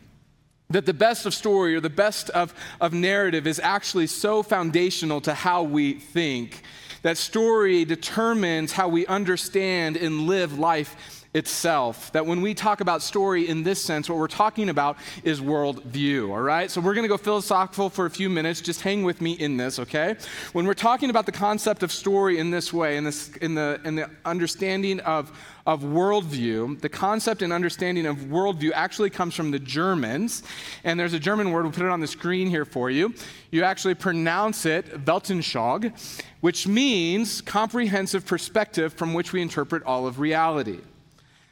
That 0.70 0.86
the 0.86 0.94
best 0.94 1.26
of 1.26 1.34
story 1.34 1.76
or 1.76 1.80
the 1.80 1.90
best 1.90 2.30
of, 2.32 2.54
of 2.82 2.94
narrative 2.94 3.48
is 3.48 3.60
actually 3.60 4.08
so 4.08 4.44
foundational 4.44 5.22
to 5.22 5.34
how 5.34 5.64
we 5.64 5.94
think 5.94 6.62
that 7.04 7.18
story 7.18 7.86
determines 7.86 8.74
how 8.74 8.90
we 8.90 9.06
understand 9.08 9.96
and 9.96 10.28
live 10.28 10.60
life 10.60 11.17
itself. 11.38 12.12
That 12.14 12.26
when 12.26 12.42
we 12.42 12.56
talk 12.56 12.82
about 12.82 13.04
story 13.04 13.48
in 13.48 13.62
this 13.62 13.82
sense, 13.82 14.10
what 14.10 14.18
we're 14.18 14.28
talking 14.28 14.70
about 14.70 14.98
is 15.24 15.40
worldview, 15.40 16.32
all 16.32 16.42
right? 16.42 16.70
So 16.70 16.82
we're 16.82 16.96
going 16.96 17.04
to 17.04 17.10
go 17.10 17.18
philosophical 17.18 17.90
for 17.90 18.08
a 18.08 18.10
few 18.10 18.28
minutes. 18.30 18.60
Just 18.60 18.82
hang 18.82 19.04
with 19.04 19.22
me 19.22 19.34
in 19.34 19.56
this, 19.56 19.78
okay? 19.78 20.16
When 20.54 20.66
we're 20.66 20.74
talking 20.74 21.12
about 21.12 21.28
the 21.28 21.32
concept 21.32 21.84
of 21.84 21.92
story 21.92 22.40
in 22.40 22.50
this 22.50 22.74
way, 22.74 22.98
in, 22.98 23.04
this, 23.04 23.30
in, 23.38 23.54
the, 23.54 23.80
in 23.86 23.96
the 23.96 24.10
understanding 24.26 25.00
of, 25.02 25.32
of 25.68 25.84
worldview, 25.84 26.82
the 26.82 26.90
concept 26.90 27.44
and 27.44 27.54
understanding 27.54 28.08
of 28.08 28.18
worldview 28.18 28.72
actually 28.74 29.12
comes 29.12 29.36
from 29.36 29.52
the 29.52 29.60
Germans. 29.60 30.42
And 30.84 31.00
there's 31.00 31.14
a 31.14 31.20
German 31.20 31.52
word, 31.52 31.64
we'll 31.64 31.72
put 31.72 31.86
it 31.86 31.92
on 31.92 32.00
the 32.00 32.08
screen 32.08 32.50
here 32.50 32.66
for 32.66 32.90
you. 32.90 33.14
You 33.52 33.64
actually 33.64 33.96
pronounce 33.96 34.66
it 34.66 35.06
Weltanschauung, 35.06 35.94
which 36.42 36.68
means 36.68 37.42
comprehensive 37.42 38.26
perspective 38.26 38.92
from 38.94 39.14
which 39.14 39.34
we 39.34 39.42
interpret 39.42 39.84
all 39.84 40.08
of 40.08 40.20
reality. 40.20 40.80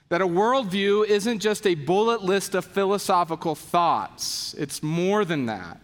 That 0.09 0.21
a 0.21 0.27
worldview 0.27 1.07
isn't 1.07 1.39
just 1.39 1.65
a 1.65 1.75
bullet 1.75 2.23
list 2.23 2.53
of 2.53 2.65
philosophical 2.65 3.55
thoughts, 3.55 4.53
it's 4.57 4.83
more 4.83 5.25
than 5.25 5.47
that. 5.47 5.79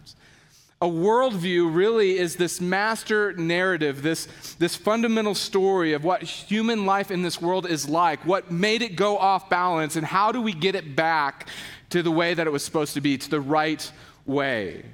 A 0.80 0.86
worldview 0.86 1.72
really 1.72 2.18
is 2.18 2.34
this 2.34 2.60
master 2.60 3.32
narrative, 3.34 4.02
this, 4.02 4.26
this 4.58 4.74
fundamental 4.74 5.34
story 5.34 5.92
of 5.92 6.02
what 6.02 6.24
human 6.24 6.86
life 6.86 7.12
in 7.12 7.22
this 7.22 7.40
world 7.40 7.68
is 7.68 7.88
like, 7.88 8.24
what 8.26 8.50
made 8.50 8.82
it 8.82 8.96
go 8.96 9.16
off 9.16 9.48
balance, 9.48 9.94
and 9.94 10.04
how 10.04 10.32
do 10.32 10.40
we 10.40 10.52
get 10.52 10.74
it 10.74 10.96
back 10.96 11.48
to 11.90 12.02
the 12.02 12.10
way 12.10 12.34
that 12.34 12.48
it 12.48 12.50
was 12.50 12.64
supposed 12.64 12.94
to 12.94 13.00
be, 13.00 13.16
to 13.16 13.30
the 13.30 13.40
right 13.40 13.92
way. 14.26 14.84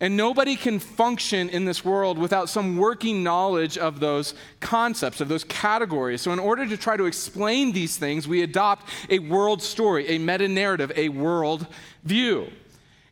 And 0.00 0.16
nobody 0.16 0.54
can 0.54 0.78
function 0.78 1.48
in 1.48 1.64
this 1.64 1.84
world 1.84 2.18
without 2.18 2.48
some 2.48 2.76
working 2.76 3.24
knowledge 3.24 3.76
of 3.76 3.98
those 3.98 4.34
concepts, 4.60 5.20
of 5.20 5.28
those 5.28 5.42
categories. 5.42 6.20
So, 6.20 6.32
in 6.32 6.38
order 6.38 6.66
to 6.66 6.76
try 6.76 6.96
to 6.96 7.06
explain 7.06 7.72
these 7.72 7.96
things, 7.96 8.28
we 8.28 8.42
adopt 8.42 8.88
a 9.10 9.18
world 9.18 9.60
story, 9.60 10.06
a 10.08 10.18
meta 10.18 10.46
narrative, 10.46 10.92
a 10.94 11.08
world 11.08 11.66
view. 12.04 12.48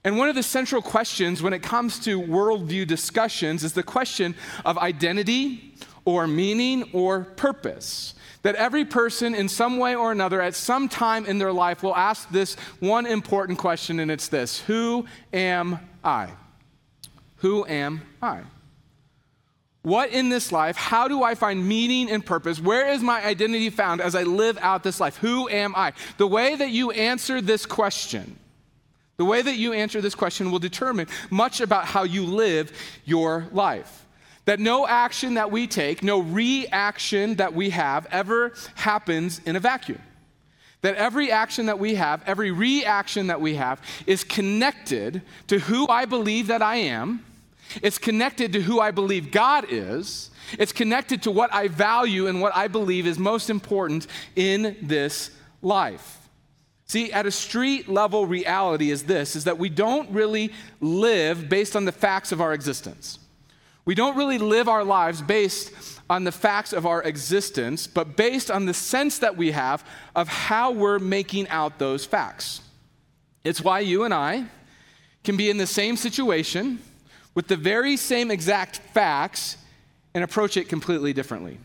And 0.05 0.17
one 0.17 0.29
of 0.29 0.37
the 0.37 0.43
central 0.45 0.81
questions 0.81 1.43
when 1.43 1.53
it 1.53 1.65
comes 1.65 1.99
to 2.01 2.21
worldview 2.21 2.87
discussions 2.87 3.65
is 3.65 3.73
the 3.73 3.83
question 3.83 4.37
of 4.65 4.79
identity 4.79 5.75
or 6.05 6.29
meaning 6.29 6.89
or 6.93 7.25
purpose. 7.25 8.15
That 8.43 8.55
every 8.55 8.85
person, 8.85 9.35
in 9.35 9.49
some 9.49 9.79
way 9.79 9.97
or 9.97 10.13
another, 10.13 10.41
at 10.41 10.55
some 10.55 10.89
time 10.89 11.27
in 11.27 11.39
their 11.39 11.53
life, 11.53 11.83
will 11.83 11.97
ask 11.97 12.31
this 12.31 12.55
one 12.79 13.05
important 13.07 13.59
question, 13.59 13.99
and 13.99 14.09
it's 14.09 14.29
this 14.29 14.61
Who 14.61 15.07
am 15.33 15.81
I? 16.05 16.29
Who 17.47 17.65
am 17.65 18.03
I? 18.21 18.41
What 19.83 20.11
in 20.11 20.31
this 20.31 20.51
life, 20.51 20.75
how 20.75 21.07
do 21.07 21.23
I 21.23 21.37
find 21.37 21.65
meaning 21.65 22.11
and 22.11 22.27
purpose? 22.27 22.59
Where 22.59 22.89
is 22.89 23.03
my 23.03 23.25
identity 23.25 23.71
found 23.71 24.01
as 24.01 24.17
I 24.17 24.25
live 24.25 24.59
out 24.61 24.83
this 24.83 24.99
life? 24.99 25.17
Who 25.19 25.49
am 25.49 25.73
I? 25.77 25.93
The 26.19 26.27
way 26.27 26.57
that 26.57 26.71
you 26.71 26.91
answer 26.91 27.41
this 27.41 27.65
question, 27.65 28.37
the 29.17 29.25
way 29.25 29.43
that 29.43 29.59
you 29.59 29.73
answer 29.73 30.01
this 30.01 30.17
question 30.17 30.51
will 30.51 30.59
determine 30.59 31.07
much 31.31 31.61
about 31.61 31.85
how 31.85 32.03
you 32.03 32.25
live 32.25 32.73
your 33.05 33.47
life. 33.53 34.05
that 34.47 34.61
no 34.61 34.87
action 34.87 35.35
that 35.35 35.51
we 35.51 35.67
take, 35.67 36.03
no 36.03 36.21
reaction 36.21 37.35
that 37.35 37.53
we 37.53 37.71
have 37.71 38.07
ever 38.11 38.55
happens 38.77 39.41
in 39.45 39.57
a 39.57 39.61
vacuum. 39.61 40.01
That 40.83 40.95
every 40.95 41.33
action 41.33 41.67
that 41.67 41.79
we 41.79 41.97
have, 41.97 42.23
every 42.27 42.53
reaction 42.53 43.27
that 43.27 43.41
we 43.41 43.57
have, 43.57 43.83
is 44.07 44.25
connected 44.25 45.23
to 45.49 45.59
who 45.59 45.89
I 45.89 46.05
believe 46.05 46.47
that 46.47 46.63
I 46.63 46.77
am. 46.77 47.25
It's 47.83 47.99
connected 47.99 48.53
to 48.53 48.63
who 48.63 48.81
I 48.81 48.91
believe 48.91 49.31
God 49.31 49.67
is. 49.69 50.31
It's 50.59 50.73
connected 50.73 51.23
to 51.23 51.31
what 51.31 51.53
I 51.53 51.69
value 51.69 52.27
and 52.27 52.41
what 52.41 52.55
I 52.57 52.69
believe 52.69 53.07
is 53.07 53.19
most 53.19 53.51
important 53.51 54.07
in 54.35 54.77
this 54.83 55.31
life. 55.63 56.29
See, 56.87 57.13
at 57.13 57.27
a 57.27 57.33
street 57.33 57.89
level 57.89 58.27
reality 58.27 58.91
is 58.91 59.05
this 59.05 59.35
is 59.35 59.45
that 59.45 59.59
we 59.59 59.69
don't 59.69 60.09
really 60.11 60.53
live 60.81 61.49
based 61.49 61.75
on 61.75 61.85
the 61.85 61.93
facts 61.93 62.31
of 62.31 62.41
our 62.41 62.53
existence. 62.53 63.19
We 63.85 63.95
don't 63.95 64.17
really 64.17 64.39
live 64.39 64.69
our 64.69 64.85
lives 64.85 65.21
based 65.23 65.73
on 66.09 66.25
the 66.25 66.33
facts 66.33 66.73
of 66.73 66.87
our 66.87 67.03
existence, 67.03 67.87
but 67.87 68.17
based 68.17 68.51
on 68.51 68.67
the 68.67 68.75
sense 68.75 69.19
that 69.19 69.37
we 69.37 69.51
have 69.53 69.85
of 70.15 70.29
how 70.29 70.71
we're 70.71 70.99
making 70.99 71.49
out 71.49 71.79
those 71.79 72.05
facts. 72.05 72.61
It's 73.45 73.61
why 73.61 73.81
you 73.81 74.05
and 74.05 74.15
I 74.15 74.47
can 75.25 75.37
be 75.37 75.51
in 75.51 75.57
the 75.57 75.67
same 75.67 75.97
situation 75.97 76.81
with 77.37 77.47
the 77.47 77.57
very 77.57 77.97
same 77.97 78.33
exact 78.33 78.79
facts 78.79 79.59
and 80.15 80.25
approach 80.25 80.57
it 80.57 80.69
completely 80.69 81.13
differently. 81.13 81.59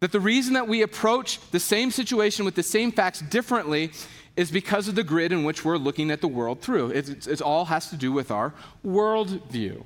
That 0.00 0.12
the 0.12 0.20
reason 0.20 0.52
that 0.54 0.68
we 0.68 0.82
approach 0.82 1.40
the 1.50 1.58
same 1.58 1.90
situation 1.90 2.44
with 2.44 2.54
the 2.54 2.62
same 2.62 2.92
facts 2.92 3.20
differently 3.20 3.90
is 4.36 4.50
because 4.50 4.88
of 4.88 4.94
the 4.94 5.02
grid 5.02 5.32
in 5.32 5.42
which 5.42 5.64
we're 5.64 5.78
looking 5.78 6.10
at 6.10 6.20
the 6.20 6.28
world 6.28 6.60
through. 6.60 6.90
It, 6.90 7.40
all 7.40 7.64
has 7.64 7.88
to 7.88 7.96
do 7.96 8.12
with 8.12 8.30
our 8.30 8.52
worldview. 8.84 9.82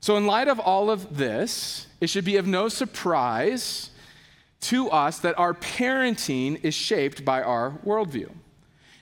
So, 0.00 0.16
in 0.16 0.24
light 0.24 0.46
of 0.46 0.60
all 0.60 0.88
of 0.88 1.16
this, 1.16 1.88
it 2.00 2.08
should 2.08 2.24
be 2.24 2.36
of 2.36 2.46
no 2.46 2.68
surprise 2.68 3.90
to 4.60 4.88
us 4.90 5.18
that 5.18 5.36
our 5.36 5.52
parenting 5.52 6.64
is 6.64 6.74
shaped 6.74 7.24
by 7.24 7.42
our 7.42 7.72
worldview. 7.84 8.30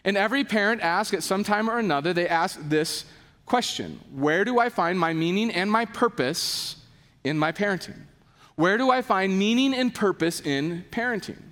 And 0.02 0.16
every 0.16 0.45
parent 0.45 0.80
asks 0.80 1.12
at 1.12 1.23
some 1.23 1.45
time 1.45 1.68
or 1.68 1.78
another, 1.78 2.14
they 2.14 2.26
ask 2.26 2.59
this 2.62 3.04
question 3.49 4.00
Where 4.12 4.45
do 4.45 4.59
I 4.59 4.69
find 4.69 4.99
my 4.99 5.12
meaning 5.12 5.50
and 5.50 5.71
my 5.71 5.85
purpose 5.85 6.76
in 7.25 7.38
my 7.38 7.52
parenting? 7.52 8.00
Where 8.55 8.78
do 8.78 8.90
I 8.90 9.02
find 9.02 9.38
meaning 9.38 9.75
and 9.75 9.95
purpose 9.95 10.40
in 10.40 10.85
parenting? 10.90 11.43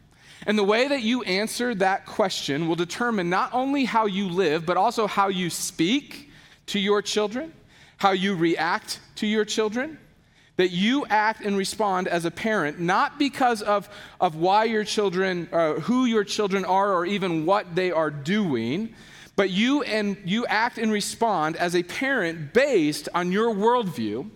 And 0.47 0.59
the 0.59 0.65
way 0.65 0.89
that 0.89 1.03
you 1.03 1.23
answer 1.23 1.75
that 1.77 2.07
question 2.07 2.69
will 2.69 2.77
determine 2.77 3.31
not 3.31 3.53
only 3.53 3.85
how 3.85 4.07
you 4.07 4.29
live, 4.29 4.65
but 4.65 4.77
also 4.77 5.07
how 5.07 5.29
you 5.29 5.51
speak 5.51 6.31
to 6.67 6.79
your 6.79 7.03
children 7.03 7.53
how 7.99 8.11
you 8.11 8.35
react 8.35 9.01
to 9.17 9.27
your 9.27 9.45
children, 9.45 9.99
that 10.57 10.71
you 10.71 11.07
act 11.07 11.43
and 11.43 11.57
respond 11.57 12.09
as 12.09 12.25
a 12.25 12.31
parent, 12.31 12.81
not 12.81 13.19
because 13.19 13.63
of, 13.63 13.89
of 14.21 14.37
why 14.37 14.65
your 14.65 14.85
children, 14.85 15.49
uh, 15.53 15.75
who 15.75 16.07
your 16.07 16.25
children 16.25 16.65
are, 16.65 16.93
or 16.93 17.05
even 17.05 17.45
what 17.45 17.75
they 17.75 17.91
are 17.91 18.11
doing, 18.11 18.95
but 19.37 19.51
you 19.51 19.83
and 19.83 20.17
you 20.25 20.47
act 20.47 20.79
and 20.79 20.91
respond 20.91 21.57
as 21.57 21.77
a 21.77 21.83
parent 21.83 22.53
based 22.53 23.09
on 23.15 23.31
your 23.31 23.55
worldview 23.55 24.31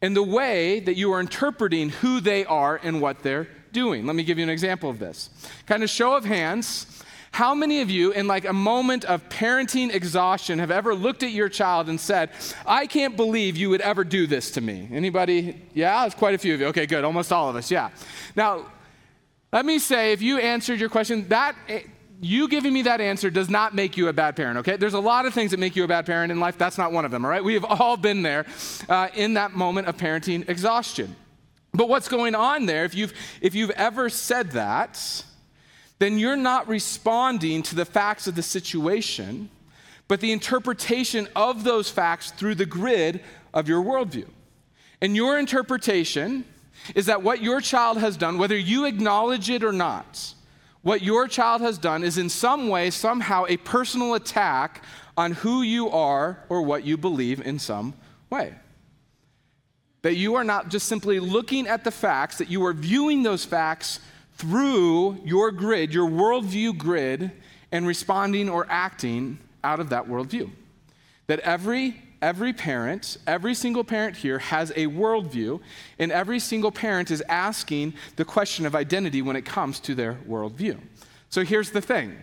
and 0.00 0.16
the 0.16 0.22
way 0.22 0.80
that 0.80 0.96
you 0.96 1.12
are 1.12 1.20
interpreting 1.20 1.90
who 1.90 2.20
they 2.20 2.44
are 2.46 2.80
and 2.82 3.00
what 3.00 3.22
they're 3.22 3.48
doing. 3.72 4.06
Let 4.06 4.16
me 4.16 4.24
give 4.24 4.38
you 4.38 4.44
an 4.44 4.50
example 4.50 4.90
of 4.90 4.98
this. 4.98 5.30
Kind 5.66 5.82
of 5.82 5.90
show 5.90 6.14
of 6.14 6.24
hands. 6.24 7.02
How 7.30 7.54
many 7.54 7.80
of 7.80 7.88
you, 7.88 8.12
in 8.12 8.26
like 8.26 8.44
a 8.44 8.52
moment 8.52 9.06
of 9.06 9.26
parenting 9.30 9.94
exhaustion, 9.94 10.58
have 10.58 10.70
ever 10.70 10.94
looked 10.94 11.22
at 11.22 11.30
your 11.30 11.48
child 11.48 11.88
and 11.88 11.98
said, 11.98 12.30
I 12.66 12.86
can't 12.86 13.16
believe 13.16 13.56
you 13.56 13.70
would 13.70 13.80
ever 13.80 14.04
do 14.04 14.26
this 14.26 14.50
to 14.52 14.60
me? 14.60 14.88
Anybody? 14.92 15.62
Yeah, 15.72 16.04
it's 16.04 16.14
quite 16.14 16.34
a 16.34 16.38
few 16.38 16.52
of 16.52 16.60
you. 16.60 16.66
Okay, 16.66 16.84
good. 16.84 17.04
Almost 17.04 17.32
all 17.32 17.48
of 17.48 17.56
us. 17.56 17.70
Yeah. 17.70 17.88
Now, 18.36 18.66
let 19.50 19.64
me 19.64 19.78
say, 19.78 20.12
if 20.12 20.20
you 20.20 20.38
answered 20.38 20.78
your 20.78 20.90
question, 20.90 21.26
that 21.28 21.56
eh, 21.68 21.82
you 22.22 22.46
giving 22.46 22.72
me 22.72 22.82
that 22.82 23.00
answer 23.00 23.30
does 23.30 23.50
not 23.50 23.74
make 23.74 23.96
you 23.96 24.06
a 24.06 24.12
bad 24.12 24.36
parent, 24.36 24.58
okay? 24.58 24.76
There's 24.76 24.94
a 24.94 25.00
lot 25.00 25.26
of 25.26 25.34
things 25.34 25.50
that 25.50 25.58
make 25.58 25.74
you 25.74 25.82
a 25.82 25.88
bad 25.88 26.06
parent 26.06 26.30
in 26.30 26.38
life. 26.38 26.56
That's 26.56 26.78
not 26.78 26.92
one 26.92 27.04
of 27.04 27.10
them, 27.10 27.24
all 27.24 27.30
right? 27.30 27.42
We 27.42 27.54
have 27.54 27.64
all 27.64 27.96
been 27.96 28.22
there 28.22 28.46
uh, 28.88 29.08
in 29.12 29.34
that 29.34 29.56
moment 29.56 29.88
of 29.88 29.96
parenting 29.96 30.48
exhaustion. 30.48 31.16
But 31.74 31.88
what's 31.88 32.06
going 32.06 32.36
on 32.36 32.66
there, 32.66 32.84
if 32.84 32.94
you've, 32.94 33.12
if 33.40 33.56
you've 33.56 33.70
ever 33.70 34.08
said 34.08 34.52
that, 34.52 35.24
then 35.98 36.16
you're 36.16 36.36
not 36.36 36.68
responding 36.68 37.64
to 37.64 37.74
the 37.74 37.84
facts 37.84 38.28
of 38.28 38.36
the 38.36 38.42
situation, 38.42 39.50
but 40.06 40.20
the 40.20 40.30
interpretation 40.30 41.26
of 41.34 41.64
those 41.64 41.90
facts 41.90 42.30
through 42.30 42.54
the 42.54 42.66
grid 42.66 43.20
of 43.52 43.68
your 43.68 43.82
worldview. 43.82 44.28
And 45.00 45.16
your 45.16 45.40
interpretation 45.40 46.44
is 46.94 47.06
that 47.06 47.24
what 47.24 47.42
your 47.42 47.60
child 47.60 47.98
has 47.98 48.16
done, 48.16 48.38
whether 48.38 48.56
you 48.56 48.84
acknowledge 48.84 49.50
it 49.50 49.64
or 49.64 49.72
not, 49.72 50.34
what 50.82 51.02
your 51.02 51.28
child 51.28 51.60
has 51.60 51.78
done 51.78 52.02
is 52.02 52.18
in 52.18 52.28
some 52.28 52.68
way, 52.68 52.90
somehow, 52.90 53.44
a 53.48 53.56
personal 53.56 54.14
attack 54.14 54.84
on 55.16 55.32
who 55.32 55.62
you 55.62 55.90
are 55.90 56.44
or 56.48 56.62
what 56.62 56.84
you 56.84 56.96
believe 56.96 57.44
in 57.44 57.58
some 57.58 57.94
way. 58.30 58.54
That 60.02 60.14
you 60.16 60.34
are 60.34 60.44
not 60.44 60.68
just 60.68 60.88
simply 60.88 61.20
looking 61.20 61.68
at 61.68 61.84
the 61.84 61.92
facts, 61.92 62.38
that 62.38 62.50
you 62.50 62.64
are 62.64 62.72
viewing 62.72 63.22
those 63.22 63.44
facts 63.44 64.00
through 64.34 65.20
your 65.24 65.52
grid, 65.52 65.94
your 65.94 66.08
worldview 66.08 66.76
grid, 66.76 67.30
and 67.70 67.86
responding 67.86 68.48
or 68.48 68.66
acting 68.68 69.38
out 69.62 69.78
of 69.78 69.90
that 69.90 70.06
worldview. 70.06 70.50
That 71.28 71.38
every 71.40 72.02
every 72.22 72.52
parent, 72.52 73.18
every 73.26 73.54
single 73.54 73.84
parent 73.84 74.16
here 74.16 74.38
has 74.38 74.70
a 74.70 74.86
worldview, 74.86 75.60
and 75.98 76.10
every 76.10 76.38
single 76.38 76.70
parent 76.70 77.10
is 77.10 77.22
asking 77.28 77.92
the 78.16 78.24
question 78.24 78.64
of 78.64 78.74
identity 78.74 79.20
when 79.20 79.36
it 79.36 79.44
comes 79.44 79.80
to 79.80 79.94
their 79.94 80.14
worldview. 80.26 80.78
So 81.28 81.44
here's 81.44 81.72
the 81.72 81.80
thing. 81.82 82.16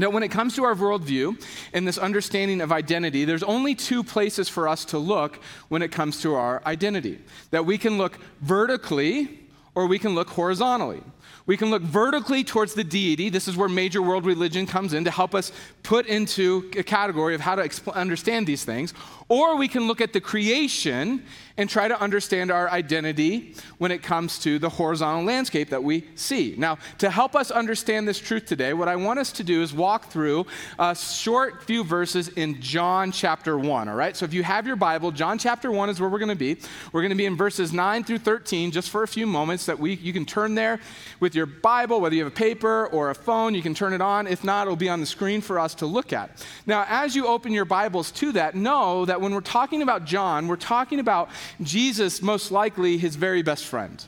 Now, 0.00 0.10
when 0.10 0.22
it 0.22 0.28
comes 0.28 0.54
to 0.54 0.64
our 0.64 0.76
worldview 0.76 1.44
and 1.72 1.86
this 1.86 1.98
understanding 1.98 2.60
of 2.60 2.70
identity, 2.70 3.24
there's 3.24 3.42
only 3.42 3.74
two 3.74 4.04
places 4.04 4.48
for 4.48 4.68
us 4.68 4.84
to 4.86 4.98
look 4.98 5.40
when 5.68 5.82
it 5.82 5.90
comes 5.90 6.22
to 6.22 6.34
our 6.34 6.62
identity. 6.64 7.18
That 7.50 7.66
we 7.66 7.78
can 7.78 7.98
look 7.98 8.18
vertically 8.40 9.40
or 9.74 9.86
we 9.86 9.98
can 9.98 10.14
look 10.14 10.30
horizontally. 10.30 11.02
We 11.46 11.56
can 11.56 11.70
look 11.70 11.82
vertically 11.82 12.44
towards 12.44 12.74
the 12.74 12.84
deity. 12.84 13.28
This 13.28 13.48
is 13.48 13.56
where 13.56 13.68
major 13.68 14.02
world 14.02 14.26
religion 14.26 14.66
comes 14.66 14.92
in 14.92 15.04
to 15.04 15.10
help 15.10 15.34
us 15.34 15.50
put 15.82 16.06
into 16.06 16.70
a 16.76 16.82
category 16.82 17.34
of 17.34 17.40
how 17.40 17.54
to 17.54 17.70
understand 17.92 18.46
these 18.46 18.64
things. 18.64 18.92
Or 19.28 19.56
we 19.56 19.68
can 19.68 19.86
look 19.86 20.00
at 20.00 20.12
the 20.12 20.20
creation 20.20 21.24
and 21.58 21.68
try 21.68 21.88
to 21.88 22.00
understand 22.00 22.52
our 22.52 22.70
identity 22.70 23.54
when 23.78 23.90
it 23.90 24.00
comes 24.02 24.38
to 24.38 24.60
the 24.60 24.68
horizontal 24.68 25.24
landscape 25.24 25.70
that 25.70 25.82
we 25.82 26.04
see. 26.14 26.54
Now, 26.56 26.78
to 26.98 27.10
help 27.10 27.34
us 27.34 27.50
understand 27.50 28.06
this 28.06 28.20
truth 28.20 28.46
today, 28.46 28.72
what 28.72 28.86
I 28.86 28.94
want 28.94 29.18
us 29.18 29.32
to 29.32 29.44
do 29.44 29.60
is 29.60 29.74
walk 29.74 30.06
through 30.06 30.46
a 30.78 30.94
short 30.94 31.64
few 31.64 31.82
verses 31.82 32.28
in 32.28 32.60
John 32.60 33.10
chapter 33.10 33.58
1, 33.58 33.88
all 33.88 33.94
right? 33.96 34.16
So 34.16 34.24
if 34.24 34.32
you 34.32 34.44
have 34.44 34.68
your 34.68 34.76
Bible, 34.76 35.10
John 35.10 35.36
chapter 35.36 35.72
1 35.72 35.90
is 35.90 36.00
where 36.00 36.08
we're 36.08 36.20
going 36.20 36.28
to 36.28 36.36
be. 36.36 36.58
We're 36.92 37.02
going 37.02 37.10
to 37.10 37.16
be 37.16 37.26
in 37.26 37.36
verses 37.36 37.72
9 37.72 38.04
through 38.04 38.18
13 38.18 38.70
just 38.70 38.88
for 38.88 39.02
a 39.02 39.08
few 39.08 39.26
moments 39.26 39.66
that 39.66 39.78
we 39.78 39.94
you 39.94 40.12
can 40.12 40.24
turn 40.24 40.54
there 40.54 40.78
with 41.18 41.34
your 41.34 41.46
Bible, 41.46 42.00
whether 42.00 42.14
you 42.14 42.22
have 42.22 42.32
a 42.32 42.36
paper 42.36 42.86
or 42.86 43.10
a 43.10 43.14
phone, 43.14 43.54
you 43.54 43.62
can 43.62 43.74
turn 43.74 43.92
it 43.92 44.00
on. 44.00 44.28
If 44.28 44.44
not, 44.44 44.68
it'll 44.68 44.76
be 44.76 44.88
on 44.88 45.00
the 45.00 45.06
screen 45.06 45.40
for 45.40 45.58
us 45.58 45.74
to 45.76 45.86
look 45.86 46.12
at. 46.12 46.46
Now, 46.66 46.86
as 46.88 47.16
you 47.16 47.26
open 47.26 47.52
your 47.52 47.64
Bibles 47.64 48.12
to 48.12 48.30
that, 48.32 48.54
know 48.54 49.04
that 49.06 49.17
when 49.20 49.34
we're 49.34 49.40
talking 49.40 49.82
about 49.82 50.04
John, 50.04 50.48
we're 50.48 50.56
talking 50.56 51.00
about 51.00 51.28
Jesus, 51.62 52.22
most 52.22 52.50
likely 52.50 52.98
his 52.98 53.16
very 53.16 53.42
best 53.42 53.64
friend. 53.64 54.04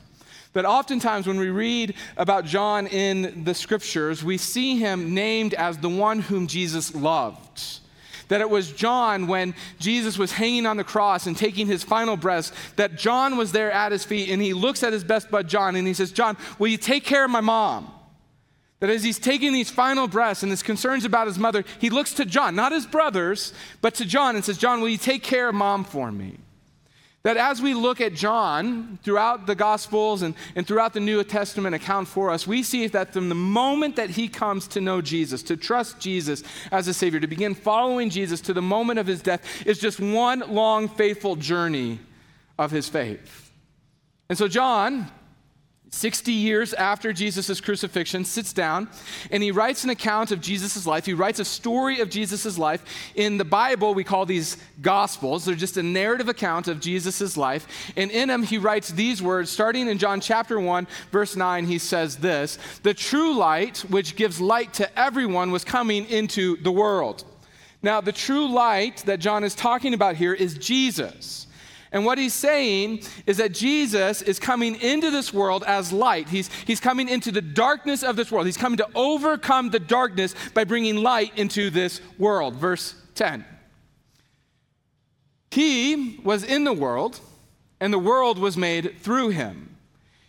That 0.53 0.65
oftentimes 0.65 1.27
when 1.27 1.39
we 1.39 1.49
read 1.49 1.95
about 2.17 2.45
John 2.45 2.87
in 2.87 3.45
the 3.45 3.53
scriptures, 3.53 4.23
we 4.23 4.37
see 4.37 4.77
him 4.77 5.13
named 5.13 5.53
as 5.53 5.77
the 5.77 5.89
one 5.89 6.19
whom 6.19 6.47
Jesus 6.47 6.93
loved. 6.93 7.79
That 8.27 8.41
it 8.41 8.49
was 8.49 8.71
John 8.71 9.27
when 9.27 9.55
Jesus 9.79 10.17
was 10.17 10.31
hanging 10.31 10.65
on 10.65 10.77
the 10.77 10.83
cross 10.83 11.27
and 11.27 11.37
taking 11.37 11.67
his 11.67 11.83
final 11.83 12.17
breaths, 12.17 12.51
that 12.75 12.97
John 12.97 13.37
was 13.37 13.51
there 13.51 13.71
at 13.71 13.91
his 13.91 14.03
feet 14.03 14.29
and 14.29 14.41
he 14.41 14.53
looks 14.53 14.83
at 14.83 14.93
his 14.93 15.03
best 15.03 15.31
bud 15.31 15.47
John 15.47 15.75
and 15.75 15.87
he 15.87 15.93
says, 15.93 16.11
John, 16.11 16.37
will 16.59 16.67
you 16.67 16.77
take 16.77 17.05
care 17.05 17.23
of 17.23 17.31
my 17.31 17.41
mom? 17.41 17.91
That 18.81 18.89
as 18.89 19.03
he's 19.03 19.19
taking 19.19 19.53
these 19.53 19.69
final 19.69 20.07
breaths 20.07 20.41
and 20.41 20.51
his 20.51 20.63
concerns 20.63 21.05
about 21.05 21.27
his 21.27 21.37
mother, 21.37 21.63
he 21.79 21.91
looks 21.91 22.13
to 22.15 22.25
John, 22.25 22.55
not 22.55 22.71
his 22.71 22.87
brothers, 22.87 23.53
but 23.79 23.93
to 23.95 24.05
John 24.05 24.35
and 24.35 24.43
says, 24.43 24.57
John, 24.57 24.81
will 24.81 24.89
you 24.89 24.97
take 24.97 25.21
care 25.21 25.49
of 25.49 25.55
mom 25.55 25.83
for 25.83 26.11
me? 26.11 26.37
That 27.23 27.37
as 27.37 27.61
we 27.61 27.75
look 27.75 28.01
at 28.01 28.15
John 28.15 28.97
throughout 29.03 29.45
the 29.45 29.53
Gospels 29.53 30.23
and, 30.23 30.33
and 30.55 30.65
throughout 30.65 30.93
the 30.93 30.99
New 30.99 31.23
Testament 31.23 31.75
account 31.75 32.07
for 32.07 32.31
us, 32.31 32.47
we 32.47 32.63
see 32.63 32.87
that 32.87 33.13
from 33.13 33.29
the 33.29 33.35
moment 33.35 33.97
that 33.97 34.09
he 34.09 34.27
comes 34.27 34.67
to 34.69 34.81
know 34.81 34.99
Jesus, 34.99 35.43
to 35.43 35.55
trust 35.55 35.99
Jesus 35.99 36.41
as 36.71 36.87
a 36.87 36.93
Savior, 36.95 37.19
to 37.19 37.27
begin 37.27 37.53
following 37.53 38.09
Jesus 38.09 38.41
to 38.41 38.53
the 38.53 38.63
moment 38.63 38.97
of 38.97 39.05
his 39.05 39.21
death, 39.21 39.43
is 39.67 39.77
just 39.77 39.99
one 39.99 40.39
long, 40.47 40.89
faithful 40.89 41.35
journey 41.35 41.99
of 42.57 42.71
his 42.71 42.89
faith. 42.89 43.51
And 44.27 44.35
so, 44.35 44.47
John 44.47 45.11
60 45.93 46.31
years 46.31 46.73
after 46.73 47.11
Jesus' 47.11 47.59
crucifixion, 47.59 48.23
sits 48.23 48.53
down 48.53 48.87
and 49.29 49.43
he 49.43 49.51
writes 49.51 49.83
an 49.83 49.89
account 49.89 50.31
of 50.31 50.39
Jesus' 50.39 50.87
life. 50.87 51.05
He 51.05 51.13
writes 51.13 51.39
a 51.39 51.45
story 51.45 51.99
of 51.99 52.09
Jesus' 52.09 52.57
life. 52.57 52.83
In 53.15 53.37
the 53.37 53.43
Bible, 53.43 53.93
we 53.93 54.05
call 54.05 54.25
these 54.25 54.55
Gospels. 54.81 55.43
They're 55.43 55.53
just 55.53 55.75
a 55.75 55.83
narrative 55.83 56.29
account 56.29 56.69
of 56.69 56.79
Jesus' 56.79 57.35
life. 57.35 57.67
And 57.97 58.09
in 58.09 58.29
them, 58.29 58.43
he 58.43 58.57
writes 58.57 58.89
these 58.89 59.21
words. 59.21 59.49
Starting 59.49 59.89
in 59.89 59.97
John 59.97 60.21
chapter 60.21 60.59
1, 60.61 60.87
verse 61.11 61.35
9, 61.35 61.65
he 61.65 61.77
says 61.77 62.17
this 62.17 62.57
The 62.83 62.93
true 62.93 63.35
light, 63.35 63.79
which 63.89 64.15
gives 64.15 64.39
light 64.39 64.73
to 64.75 64.99
everyone, 64.99 65.51
was 65.51 65.65
coming 65.65 66.05
into 66.05 66.55
the 66.63 66.71
world. 66.71 67.25
Now, 67.83 67.99
the 67.99 68.11
true 68.13 68.47
light 68.47 69.03
that 69.07 69.19
John 69.19 69.43
is 69.43 69.55
talking 69.55 69.93
about 69.93 70.15
here 70.15 70.33
is 70.33 70.57
Jesus. 70.57 71.47
And 71.91 72.05
what 72.05 72.17
he's 72.17 72.33
saying 72.33 73.01
is 73.25 73.37
that 73.37 73.51
Jesus 73.51 74.21
is 74.21 74.39
coming 74.39 74.75
into 74.75 75.11
this 75.11 75.33
world 75.33 75.63
as 75.67 75.91
light. 75.91 76.29
He's, 76.29 76.49
he's 76.65 76.79
coming 76.79 77.09
into 77.09 77.31
the 77.31 77.41
darkness 77.41 78.01
of 78.01 78.15
this 78.15 78.31
world. 78.31 78.45
He's 78.45 78.57
coming 78.57 78.77
to 78.77 78.87
overcome 78.95 79.71
the 79.71 79.79
darkness 79.79 80.33
by 80.53 80.63
bringing 80.63 80.97
light 80.97 81.37
into 81.37 81.69
this 81.69 81.99
world. 82.17 82.55
Verse 82.55 82.95
10. 83.15 83.43
He 85.51 86.21
was 86.23 86.45
in 86.45 86.63
the 86.63 86.71
world, 86.71 87.19
and 87.81 87.91
the 87.91 87.99
world 87.99 88.39
was 88.39 88.55
made 88.55 88.99
through 88.99 89.29
him. 89.29 89.75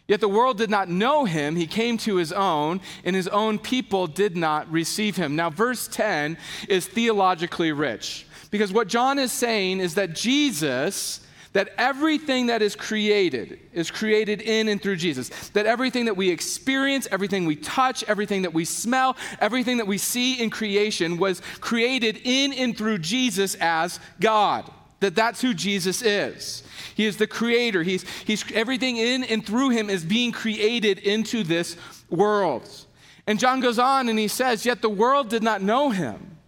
Yet 0.09 0.21
the 0.21 0.29
world 0.29 0.59
did 0.59 0.69
not 0.69 0.89
know 0.89 1.25
him. 1.25 1.55
He 1.55 1.69
came 1.69 1.97
to 1.99 2.17
his 2.17 2.33
own, 2.33 2.81
and 3.05 3.15
his 3.15 3.29
own 3.29 3.61
people 3.61 4.09
did 4.09 4.37
not 4.37 4.71
receive 4.71 5.15
him. 5.17 5.37
Now, 5.37 5.49
verse 5.49 5.87
10 5.87 6.37
is 6.69 6.89
theologically 6.89 7.71
rich 7.71 8.27
because 8.51 8.73
what 8.73 8.89
John 8.89 9.19
is 9.19 9.33
saying 9.33 9.81
is 9.81 9.95
that 9.95 10.15
Jesus 10.15 11.21
that 11.53 11.71
everything 11.77 12.47
that 12.47 12.63
is 12.63 12.75
created 12.75 13.59
is 13.75 13.91
created 13.91 14.41
in 14.41 14.69
and 14.69 14.81
through 14.81 14.97
Jesus. 14.97 15.29
That 15.51 15.67
everything 15.67 16.07
that 16.07 16.17
we 16.17 16.31
experience, 16.31 17.07
everything 17.11 17.45
we 17.45 17.57
touch, 17.57 18.03
everything 18.05 18.43
that 18.43 18.55
we 18.55 18.65
smell, 18.65 19.17
everything 19.39 19.77
that 19.77 19.87
we 19.87 19.99
see 19.99 20.43
in 20.43 20.49
creation 20.51 21.19
was 21.19 21.43
created 21.61 22.21
in 22.25 22.53
and 22.53 22.77
through 22.77 22.99
Jesus 22.99 23.55
as 23.57 24.01
God. 24.19 24.71
That 25.01 25.15
that's 25.15 25.41
who 25.41 25.53
Jesus 25.53 26.01
is. 26.01 26.63
He 26.95 27.07
is 27.07 27.17
the 27.17 27.27
creator. 27.27 27.83
He's, 27.83 28.09
he's 28.25 28.45
everything 28.53 28.97
in 28.97 29.25
and 29.25 29.45
through 29.45 29.71
him 29.71 29.91
is 29.91 30.05
being 30.05 30.33
created 30.33 30.99
into 30.99 31.43
this 31.43 31.77
world. 32.09 32.69
And 33.27 33.39
John 33.39 33.61
goes 33.61 33.79
on 33.79 34.09
and 34.09 34.19
he 34.19 34.29
says, 34.29 34.65
Yet 34.65 34.81
the 34.81 34.89
world 34.89 35.29
did 35.29 35.43
not 35.43 35.61
know 35.61 35.91
him. 35.91 36.39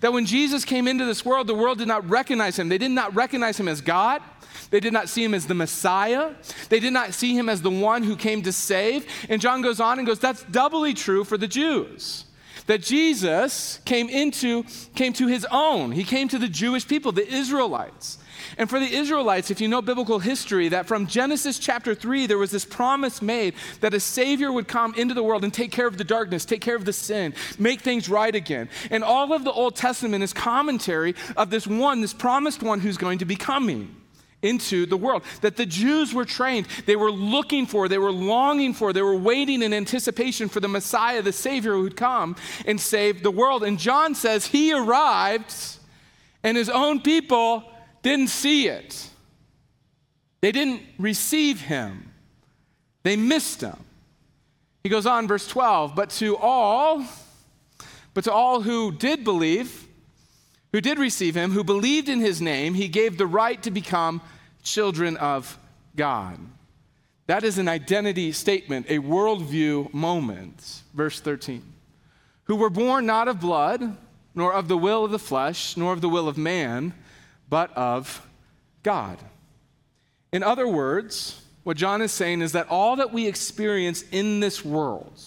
That 0.00 0.12
when 0.12 0.26
Jesus 0.26 0.64
came 0.64 0.86
into 0.86 1.04
this 1.04 1.24
world, 1.24 1.46
the 1.46 1.54
world 1.54 1.78
did 1.78 1.88
not 1.88 2.08
recognize 2.08 2.58
him. 2.58 2.68
They 2.68 2.78
did 2.78 2.90
not 2.90 3.14
recognize 3.14 3.58
him 3.58 3.68
as 3.68 3.80
God. 3.80 4.22
They 4.70 4.80
did 4.80 4.92
not 4.92 5.08
see 5.08 5.24
him 5.24 5.34
as 5.34 5.46
the 5.46 5.54
Messiah. 5.54 6.32
They 6.68 6.80
did 6.80 6.92
not 6.92 7.12
see 7.12 7.36
him 7.36 7.48
as 7.48 7.60
the 7.60 7.70
one 7.70 8.02
who 8.04 8.16
came 8.16 8.42
to 8.42 8.52
save. 8.52 9.04
And 9.28 9.40
John 9.40 9.62
goes 9.62 9.80
on 9.80 9.98
and 9.98 10.06
goes, 10.06 10.20
that's 10.20 10.44
doubly 10.44 10.94
true 10.94 11.24
for 11.24 11.36
the 11.36 11.48
Jews. 11.48 12.24
That 12.66 12.82
Jesus 12.82 13.80
came 13.84 14.08
into 14.08 14.64
came 14.94 15.12
to 15.14 15.26
his 15.26 15.44
own. 15.50 15.90
He 15.90 16.04
came 16.04 16.28
to 16.28 16.38
the 16.38 16.48
Jewish 16.48 16.86
people, 16.86 17.10
the 17.10 17.26
Israelites. 17.26 18.18
And 18.58 18.70
for 18.70 18.78
the 18.78 18.86
Israelites, 18.94 19.50
if 19.50 19.60
you 19.60 19.66
know 19.66 19.82
biblical 19.82 20.18
history, 20.18 20.68
that 20.68 20.86
from 20.86 21.06
Genesis 21.06 21.58
chapter 21.58 21.94
3, 21.94 22.26
there 22.26 22.38
was 22.38 22.50
this 22.50 22.64
promise 22.64 23.20
made 23.20 23.54
that 23.80 23.92
a 23.92 24.00
Savior 24.00 24.52
would 24.52 24.68
come 24.68 24.94
into 24.94 25.14
the 25.14 25.22
world 25.22 25.42
and 25.42 25.52
take 25.52 25.72
care 25.72 25.86
of 25.86 25.98
the 25.98 26.04
darkness, 26.04 26.44
take 26.44 26.60
care 26.60 26.76
of 26.76 26.84
the 26.84 26.92
sin, 26.92 27.34
make 27.58 27.80
things 27.80 28.08
right 28.08 28.34
again. 28.34 28.68
And 28.90 29.02
all 29.02 29.32
of 29.32 29.44
the 29.44 29.52
Old 29.52 29.74
Testament 29.74 30.22
is 30.22 30.32
commentary 30.32 31.14
of 31.36 31.50
this 31.50 31.66
one, 31.66 32.00
this 32.00 32.14
promised 32.14 32.62
one 32.62 32.80
who's 32.80 32.96
going 32.96 33.18
to 33.18 33.24
be 33.24 33.36
coming 33.36 33.96
into 34.42 34.86
the 34.86 34.96
world. 34.96 35.22
That 35.42 35.56
the 35.56 35.66
Jews 35.66 36.14
were 36.14 36.24
trained, 36.24 36.66
they 36.86 36.96
were 36.96 37.10
looking 37.10 37.66
for, 37.66 37.88
they 37.88 37.98
were 37.98 38.12
longing 38.12 38.74
for, 38.74 38.92
they 38.92 39.02
were 39.02 39.16
waiting 39.16 39.62
in 39.62 39.72
anticipation 39.74 40.48
for 40.48 40.60
the 40.60 40.68
Messiah, 40.68 41.22
the 41.22 41.32
Savior 41.32 41.72
who 41.72 41.82
would 41.82 41.96
come 41.96 42.36
and 42.66 42.80
save 42.80 43.22
the 43.22 43.30
world. 43.30 43.62
And 43.62 43.78
John 43.78 44.14
says 44.14 44.46
he 44.46 44.72
arrived 44.72 45.54
and 46.42 46.56
his 46.56 46.70
own 46.70 47.00
people 47.00 47.64
didn't 48.02 48.28
see 48.28 48.68
it. 48.68 49.08
They 50.40 50.52
didn't 50.52 50.82
receive 50.98 51.60
him. 51.60 52.12
They 53.02 53.16
missed 53.16 53.60
him. 53.60 53.76
He 54.82 54.88
goes 54.88 55.04
on, 55.04 55.28
verse 55.28 55.46
12, 55.46 55.94
but 55.94 56.10
to 56.10 56.36
all, 56.38 57.04
but 58.14 58.24
to 58.24 58.32
all 58.32 58.62
who 58.62 58.92
did 58.92 59.24
believe, 59.24 59.86
who 60.72 60.80
did 60.80 60.98
receive 60.98 61.34
him, 61.34 61.52
who 61.52 61.64
believed 61.64 62.08
in 62.08 62.20
his 62.20 62.40
name, 62.40 62.74
he 62.74 62.88
gave 62.88 63.18
the 63.18 63.26
right 63.26 63.62
to 63.62 63.70
become 63.70 64.20
children 64.62 65.16
of 65.16 65.58
God. 65.96 66.38
That 67.26 67.44
is 67.44 67.58
an 67.58 67.68
identity 67.68 68.32
statement, 68.32 68.86
a 68.88 68.98
worldview 68.98 69.92
moment. 69.92 70.82
Verse 70.94 71.20
13. 71.20 71.62
Who 72.44 72.56
were 72.56 72.70
born 72.70 73.06
not 73.06 73.28
of 73.28 73.40
blood, 73.40 73.96
nor 74.34 74.52
of 74.52 74.68
the 74.68 74.76
will 74.76 75.04
of 75.04 75.10
the 75.10 75.18
flesh, 75.18 75.76
nor 75.76 75.92
of 75.92 76.00
the 76.00 76.08
will 76.08 76.28
of 76.28 76.36
man, 76.36 76.92
but 77.48 77.72
of 77.76 78.26
God. 78.82 79.18
In 80.32 80.42
other 80.42 80.66
words, 80.66 81.42
what 81.64 81.76
John 81.76 82.02
is 82.02 82.12
saying 82.12 82.42
is 82.42 82.52
that 82.52 82.68
all 82.68 82.96
that 82.96 83.12
we 83.12 83.26
experience 83.26 84.04
in 84.10 84.40
this 84.40 84.64
world 84.64 85.20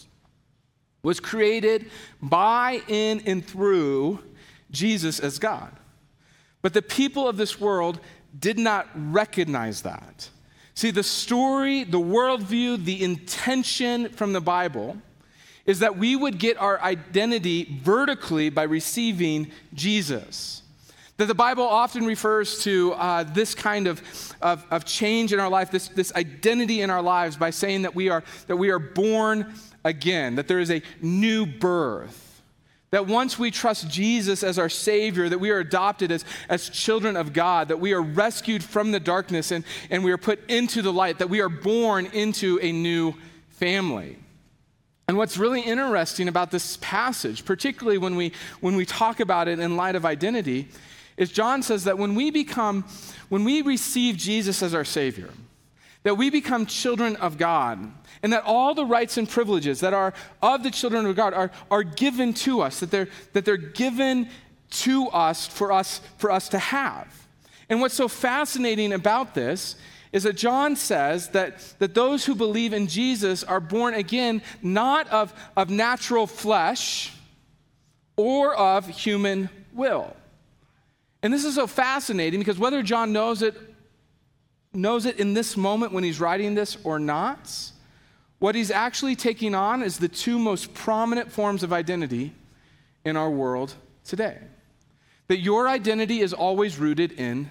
was 1.04 1.20
created 1.20 1.90
by, 2.22 2.82
in, 2.88 3.22
and 3.26 3.46
through 3.46 4.20
Jesus 4.74 5.20
as 5.20 5.40
God. 5.40 5.72
But 6.62 6.74
the 6.74 6.82
people 6.82 7.28
of 7.28 7.38
this 7.38 7.60
world 7.60 8.00
did 8.38 8.60
not 8.60 8.88
recognize 8.96 9.84
that. 9.84 10.30
See, 10.76 10.92
the 10.92 11.04
story, 11.04 11.84
the 11.84 12.00
worldview, 12.00 12.84
the 12.84 13.04
intention 13.04 14.10
from 14.10 14.34
the 14.34 14.42
Bible 14.42 14.98
is 15.66 15.80
that 15.80 15.98
we 15.98 16.16
would 16.16 16.40
get 16.40 16.58
our 16.58 16.82
identity 16.82 17.80
vertically 17.84 18.50
by 18.50 18.64
receiving 18.64 19.52
Jesus. 19.74 20.62
That 21.18 21.28
the 21.28 21.36
Bible 21.36 21.64
often 21.64 22.06
refers 22.06 22.64
to 22.64 22.94
uh, 22.94 23.24
this 23.24 23.54
kind 23.54 23.88
of, 23.88 24.02
of, 24.42 24.66
of, 24.72 24.84
change 24.84 25.32
in 25.32 25.40
our 25.40 25.50
life, 25.50 25.70
this, 25.70 25.88
this 25.90 26.12
identity 26.16 26.82
in 26.82 26.90
our 26.90 27.04
lives, 27.04 27.38
by 27.38 27.52
saying 27.52 27.84
that 27.84 27.94
we, 27.94 28.10
are, 28.10 28.24
that 28.48 28.58
we 28.58 28.72
are 28.72 28.80
born 28.80 29.54
again, 29.86 30.36
that 30.36 30.48
there 30.48 30.60
is 30.60 30.72
a 30.72 30.82
new 31.02 31.46
birth. 31.46 32.23
That 32.94 33.08
once 33.08 33.40
we 33.40 33.50
trust 33.50 33.90
Jesus 33.90 34.44
as 34.44 34.60
our 34.60 34.70
Savior, 34.70 35.28
that 35.28 35.40
we 35.40 35.50
are 35.50 35.58
adopted 35.58 36.12
as, 36.12 36.24
as 36.48 36.70
children 36.70 37.18
of 37.18 37.34
God, 37.34 37.70
that 37.70 37.80
we 37.80 37.92
are 37.92 38.02
rescued 38.04 38.64
from 38.64 38.92
the 38.92 39.00
darkness 39.00 39.50
and, 39.50 39.64
and 39.90 40.04
we 40.04 40.12
are 40.12 40.18
put 40.20 40.48
into 40.48 40.84
the 40.84 40.94
light, 40.94 41.18
that 41.18 41.28
we 41.28 41.42
are 41.42 41.50
born 41.50 42.06
into 42.14 42.60
a 42.62 42.72
new 42.72 43.16
family. 43.50 44.20
And 45.08 45.18
what's 45.18 45.38
really 45.38 45.62
interesting 45.62 46.28
about 46.28 46.52
this 46.52 46.78
passage, 46.82 47.46
particularly 47.46 47.98
when 47.98 48.16
we, 48.16 48.32
when 48.62 48.76
we 48.76 48.86
talk 48.86 49.20
about 49.20 49.48
it 49.48 49.58
in 49.58 49.76
light 49.76 49.96
of 49.96 50.06
identity, 50.06 50.68
is 51.18 51.32
John 51.32 51.64
says 51.64 51.86
that 51.86 51.98
when 51.98 52.14
we 52.14 52.30
become, 52.30 52.86
when 53.28 53.44
we 53.44 53.64
receive 53.64 54.18
Jesus 54.18 54.62
as 54.62 54.76
our 54.76 54.86
Savior, 54.86 55.32
that 56.04 56.16
we 56.16 56.30
become 56.30 56.66
children 56.66 57.16
of 57.16 57.38
God, 57.38 57.92
and 58.22 58.34
that 58.34 58.44
all 58.46 58.74
the 58.76 58.86
rights 58.86 59.18
and 59.18 59.28
privileges 59.28 59.80
that 59.80 59.94
are 59.94 60.14
of 60.42 60.64
the 60.64 60.72
children 60.72 61.06
of 61.06 61.16
God 61.16 61.34
are, 61.34 61.52
are 61.72 61.84
given 61.84 62.34
to 62.34 62.62
us, 62.62 62.80
that 62.82 62.92
they're, 62.92 63.08
that 63.34 63.46
they're 63.46 63.58
given 63.58 64.30
to 64.70 65.08
us 65.08 65.48
for, 65.48 65.72
us 65.72 66.02
for 66.18 66.32
us 66.32 66.50
to 66.50 66.60
have. 66.60 67.28
And 67.70 67.80
what's 67.80 67.96
so 67.96 68.08
fascinating 68.08 68.94
about 68.94 69.34
this 69.34 69.76
is 70.12 70.24
that 70.24 70.34
John 70.34 70.76
says 70.76 71.30
that, 71.30 71.74
that 71.80 71.96
those 71.96 72.26
who 72.26 72.36
believe 72.36 72.74
in 72.74 72.88
Jesus 72.88 73.44
are 73.44 73.60
born 73.60 73.96
again 73.96 74.42
not 74.62 75.08
of, 75.10 75.34
of 75.58 75.70
natural 75.70 76.28
flesh 76.28 77.12
or 78.16 78.56
of 78.56 78.88
human 78.88 79.50
will. 79.74 80.16
And 81.24 81.34
this 81.34 81.46
is 81.46 81.56
so 81.56 81.66
fascinating 81.66 82.40
because 82.40 82.60
whether 82.60 82.84
John 82.84 83.12
knows 83.12 83.42
it 83.42 83.56
knows 84.74 85.06
it 85.06 85.20
in 85.20 85.34
this 85.34 85.56
moment 85.56 85.94
when 85.94 86.04
he's 86.04 86.20
writing 86.20 86.56
this 86.56 86.78
or 86.84 87.00
not, 87.00 87.72
what 88.40 88.56
he's 88.56 88.72
actually 88.72 89.16
taking 89.16 89.56
on 89.56 89.84
is 89.84 90.00
the 90.00 90.08
two 90.08 90.38
most 90.38 90.74
prominent 90.74 91.32
forms 91.32 91.64
of 91.64 91.72
identity 91.72 92.34
in 93.06 93.16
our 93.16 93.30
world 93.30 93.74
today. 94.04 94.38
That 95.28 95.40
your 95.40 95.68
identity 95.68 96.20
is 96.20 96.34
always 96.34 96.78
rooted 96.78 97.14
in 97.14 97.50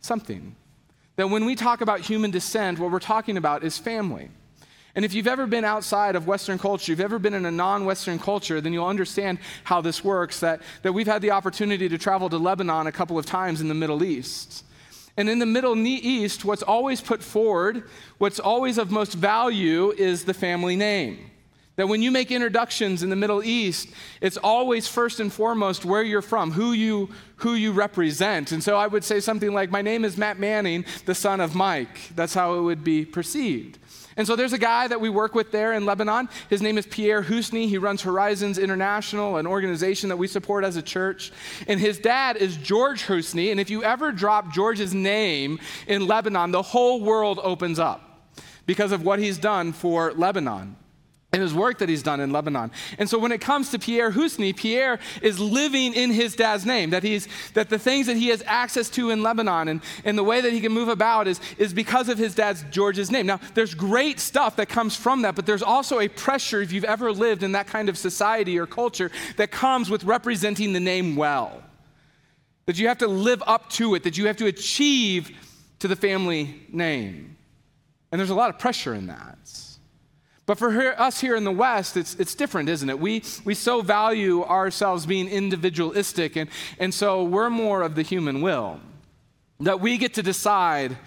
something. 0.00 0.56
That 1.16 1.28
when 1.28 1.44
we 1.44 1.54
talk 1.54 1.82
about 1.82 2.00
human 2.00 2.30
descent, 2.30 2.78
what 2.78 2.90
we're 2.90 3.00
talking 3.00 3.36
about 3.36 3.64
is 3.64 3.76
family. 3.76 4.30
And 4.94 5.04
if 5.04 5.14
you've 5.14 5.26
ever 5.26 5.46
been 5.46 5.64
outside 5.64 6.16
of 6.16 6.26
Western 6.26 6.58
culture, 6.58 6.90
you've 6.90 7.00
ever 7.00 7.18
been 7.18 7.34
in 7.34 7.46
a 7.46 7.50
non 7.50 7.84
Western 7.84 8.18
culture, 8.18 8.60
then 8.60 8.72
you'll 8.72 8.86
understand 8.86 9.38
how 9.64 9.80
this 9.80 10.02
works. 10.02 10.40
That, 10.40 10.62
that 10.82 10.92
we've 10.92 11.06
had 11.06 11.22
the 11.22 11.30
opportunity 11.30 11.88
to 11.88 11.98
travel 11.98 12.28
to 12.30 12.38
Lebanon 12.38 12.86
a 12.86 12.92
couple 12.92 13.18
of 13.18 13.26
times 13.26 13.60
in 13.60 13.68
the 13.68 13.74
Middle 13.74 14.02
East. 14.02 14.64
And 15.16 15.28
in 15.28 15.38
the 15.38 15.46
Middle 15.46 15.76
East, 15.76 16.44
what's 16.44 16.62
always 16.62 17.00
put 17.00 17.22
forward, 17.22 17.84
what's 18.18 18.40
always 18.40 18.78
of 18.78 18.90
most 18.90 19.14
value, 19.14 19.92
is 19.92 20.24
the 20.24 20.34
family 20.34 20.76
name. 20.76 21.30
That 21.76 21.88
when 21.88 22.02
you 22.02 22.10
make 22.10 22.30
introductions 22.30 23.02
in 23.02 23.10
the 23.10 23.16
Middle 23.16 23.42
East, 23.42 23.88
it's 24.20 24.36
always 24.36 24.86
first 24.86 25.18
and 25.18 25.32
foremost 25.32 25.84
where 25.84 26.02
you're 26.02 26.20
from, 26.20 26.52
who 26.52 26.72
you, 26.72 27.08
who 27.36 27.54
you 27.54 27.72
represent. 27.72 28.52
And 28.52 28.62
so 28.62 28.76
I 28.76 28.86
would 28.86 29.02
say 29.02 29.20
something 29.20 29.54
like, 29.54 29.70
My 29.70 29.80
name 29.80 30.04
is 30.04 30.18
Matt 30.18 30.38
Manning, 30.38 30.84
the 31.06 31.14
son 31.14 31.40
of 31.40 31.54
Mike. 31.54 32.14
That's 32.14 32.34
how 32.34 32.54
it 32.54 32.62
would 32.62 32.84
be 32.84 33.04
perceived. 33.04 33.78
And 34.20 34.26
so 34.26 34.36
there's 34.36 34.52
a 34.52 34.58
guy 34.58 34.86
that 34.86 35.00
we 35.00 35.08
work 35.08 35.34
with 35.34 35.50
there 35.50 35.72
in 35.72 35.86
Lebanon. 35.86 36.28
His 36.50 36.60
name 36.60 36.76
is 36.76 36.86
Pierre 36.86 37.22
Houssney. 37.22 37.66
He 37.66 37.78
runs 37.78 38.02
Horizons 38.02 38.58
International, 38.58 39.38
an 39.38 39.46
organization 39.46 40.10
that 40.10 40.18
we 40.18 40.26
support 40.26 40.62
as 40.62 40.76
a 40.76 40.82
church. 40.82 41.32
And 41.66 41.80
his 41.80 41.98
dad 41.98 42.36
is 42.36 42.58
George 42.58 43.04
Houssney. 43.04 43.50
And 43.50 43.58
if 43.58 43.70
you 43.70 43.82
ever 43.82 44.12
drop 44.12 44.52
George's 44.52 44.92
name 44.92 45.58
in 45.86 46.06
Lebanon, 46.06 46.50
the 46.50 46.60
whole 46.60 47.00
world 47.00 47.40
opens 47.42 47.78
up 47.78 48.34
because 48.66 48.92
of 48.92 49.06
what 49.06 49.20
he's 49.20 49.38
done 49.38 49.72
for 49.72 50.12
Lebanon 50.12 50.76
and 51.32 51.42
his 51.42 51.54
work 51.54 51.78
that 51.78 51.88
he's 51.88 52.02
done 52.02 52.18
in 52.18 52.32
Lebanon. 52.32 52.72
And 52.98 53.08
so 53.08 53.18
when 53.18 53.30
it 53.30 53.40
comes 53.40 53.70
to 53.70 53.78
Pierre 53.78 54.10
Houssney, 54.10 54.54
Pierre 54.54 54.98
is 55.22 55.38
living 55.38 55.94
in 55.94 56.10
his 56.10 56.34
dad's 56.34 56.66
name, 56.66 56.90
that 56.90 57.04
he's 57.04 57.28
that 57.54 57.68
the 57.68 57.78
things 57.78 58.06
that 58.08 58.16
he 58.16 58.28
has 58.28 58.42
access 58.46 58.88
to 58.90 59.10
in 59.10 59.22
Lebanon 59.22 59.68
and, 59.68 59.80
and 60.04 60.18
the 60.18 60.24
way 60.24 60.40
that 60.40 60.52
he 60.52 60.60
can 60.60 60.72
move 60.72 60.88
about 60.88 61.28
is, 61.28 61.40
is 61.56 61.72
because 61.72 62.08
of 62.08 62.18
his 62.18 62.34
dad's 62.34 62.64
George's 62.70 63.12
name. 63.12 63.26
Now, 63.26 63.38
there's 63.54 63.74
great 63.74 64.18
stuff 64.18 64.56
that 64.56 64.68
comes 64.68 64.96
from 64.96 65.22
that, 65.22 65.36
but 65.36 65.46
there's 65.46 65.62
also 65.62 66.00
a 66.00 66.08
pressure, 66.08 66.62
if 66.62 66.72
you've 66.72 66.84
ever 66.84 67.12
lived 67.12 67.44
in 67.44 67.52
that 67.52 67.68
kind 67.68 67.88
of 67.88 67.96
society 67.96 68.58
or 68.58 68.66
culture, 68.66 69.10
that 69.36 69.52
comes 69.52 69.88
with 69.88 70.02
representing 70.02 70.72
the 70.72 70.80
name 70.80 71.14
well. 71.14 71.62
That 72.66 72.78
you 72.78 72.88
have 72.88 72.98
to 72.98 73.08
live 73.08 73.42
up 73.46 73.70
to 73.70 73.94
it, 73.94 74.02
that 74.02 74.18
you 74.18 74.26
have 74.26 74.36
to 74.38 74.46
achieve 74.46 75.30
to 75.78 75.88
the 75.88 75.96
family 75.96 76.62
name. 76.72 77.36
And 78.10 78.18
there's 78.18 78.30
a 78.30 78.34
lot 78.34 78.50
of 78.50 78.58
pressure 78.58 78.94
in 78.94 79.06
that. 79.06 79.38
But 80.50 80.58
for 80.58 80.72
her, 80.72 81.00
us 81.00 81.20
here 81.20 81.36
in 81.36 81.44
the 81.44 81.52
West, 81.52 81.96
it's, 81.96 82.16
it's 82.16 82.34
different, 82.34 82.68
isn't 82.68 82.90
it? 82.90 82.98
We, 82.98 83.22
we 83.44 83.54
so 83.54 83.82
value 83.82 84.42
ourselves 84.42 85.06
being 85.06 85.28
individualistic, 85.28 86.34
and, 86.34 86.50
and 86.80 86.92
so 86.92 87.22
we're 87.22 87.50
more 87.50 87.82
of 87.82 87.94
the 87.94 88.02
human 88.02 88.40
will. 88.40 88.80
That 89.60 89.78
we 89.78 89.96
get 89.96 90.14
to 90.14 90.24
decide 90.24 90.98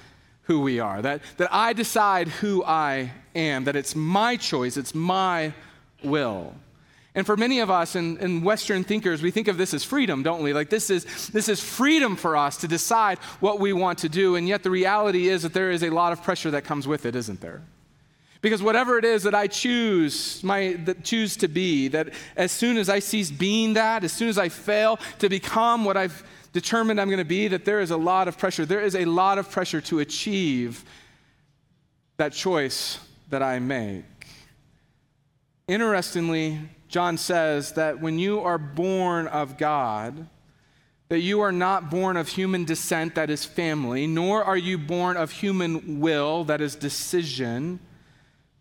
who 0.44 0.62
we 0.62 0.80
are, 0.80 1.02
that, 1.02 1.24
that 1.36 1.54
I 1.54 1.74
decide 1.74 2.30
who 2.30 2.64
I 2.64 3.12
am, 3.36 3.66
that 3.66 3.76
it's 3.76 3.98
my 3.98 4.38
choice, 4.38 4.78
it's 4.78 4.96
my 4.96 5.52
will. 6.06 6.56
And 7.14 7.26
for 7.26 7.36
many 7.36 7.60
of 7.60 7.70
us 7.70 7.96
and, 7.96 8.18
and, 8.20 8.46
Western 8.46 8.86
thinkers, 8.86 9.22
we 9.22 9.30
think 9.30 9.50
of 9.50 9.58
this 9.58 9.74
as 9.74 9.84
freedom, 9.84 10.24
don't 10.24 10.42
we? 10.42 10.54
Like 10.54 10.70
this 10.70 10.90
is, 10.90 11.28
this 11.34 11.50
is 11.50 11.60
freedom 11.60 12.16
for 12.16 12.38
us 12.38 12.56
to 12.60 12.68
decide 12.70 13.18
what 13.42 13.60
we 13.60 13.74
want 13.74 14.00
to 14.00 14.08
do. 14.08 14.38
And 14.38 14.48
yet 14.48 14.64
the 14.64 14.72
reality 14.72 15.28
is 15.28 15.42
that 15.42 15.54
there 15.54 15.70
is 15.70 15.84
a 15.84 15.90
lot 15.90 16.14
of 16.14 16.24
pressure 16.24 16.52
that 16.52 16.64
comes 16.64 16.88
with 16.88 17.06
it, 17.06 17.14
isn't 17.14 17.42
there? 17.42 17.62
Because 18.44 18.62
whatever 18.62 18.98
it 18.98 19.06
is 19.06 19.24
that 19.24 19.34
I 19.34 19.48
choose, 19.48 20.44
my 20.44 20.78
choose 21.02 21.38
to 21.38 21.48
be, 21.48 21.88
that 21.88 22.10
as 22.36 22.52
soon 22.52 22.76
as 22.76 22.90
I 22.90 23.00
cease 23.00 23.32
being 23.32 23.76
that, 23.76 24.04
as 24.04 24.12
soon 24.12 24.28
as 24.28 24.38
I 24.38 24.50
fail 24.50 25.00
to 25.20 25.30
become 25.30 25.86
what 25.86 25.96
I've 25.96 26.26
determined 26.52 27.00
I'm 27.00 27.08
going 27.08 27.20
to 27.20 27.26
be, 27.26 27.48
that 27.48 27.64
there 27.64 27.80
is 27.80 27.90
a 27.90 27.96
lot 27.96 28.28
of 28.28 28.38
pressure. 28.38 28.66
There 28.66 28.82
is 28.82 28.98
a 28.98 29.06
lot 29.06 29.38
of 29.38 29.50
pressure 29.50 29.80
to 29.82 30.00
achieve 30.00 30.84
that 32.18 32.34
choice 32.34 33.00
that 33.30 33.42
I 33.42 33.60
make. 33.60 34.04
Interestingly, 35.70 36.60
John 36.90 37.18
says 37.18 37.72
that 37.72 38.02
when 38.02 38.20
you 38.20 38.42
are 38.42 38.58
born 38.58 39.28
of 39.28 39.58
God, 39.58 40.28
that 41.08 41.22
you 41.22 41.40
are 41.40 41.54
not 41.54 41.90
born 41.90 42.18
of 42.18 42.28
human 42.28 42.66
descent, 42.66 43.16
that 43.16 43.30
is 43.30 43.46
family, 43.46 44.06
nor 44.06 44.44
are 44.44 44.58
you 44.58 44.78
born 44.78 45.16
of 45.16 45.32
human 45.32 46.02
will, 46.02 46.44
that 46.44 46.60
is 46.60 46.76
decision 46.76 47.80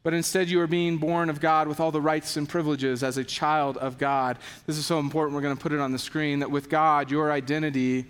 but 0.02 0.14
instead 0.14 0.48
you 0.48 0.60
are 0.60 0.66
being 0.66 0.98
born 0.98 1.30
of 1.30 1.40
God 1.40 1.68
with 1.68 1.78
all 1.80 1.90
the 1.90 2.00
rights 2.00 2.36
and 2.36 2.48
privileges 2.48 3.02
as 3.02 3.16
a 3.16 3.24
child 3.24 3.76
of 3.76 3.98
God. 3.98 4.38
This 4.66 4.76
is 4.76 4.86
so 4.86 4.98
important. 4.98 5.34
We're 5.34 5.42
going 5.42 5.56
to 5.56 5.62
put 5.62 5.72
it 5.72 5.80
on 5.80 5.92
the 5.92 5.98
screen 5.98 6.40
that 6.40 6.50
with 6.50 6.68
God, 6.68 7.10
your 7.10 7.30
identity, 7.30 8.06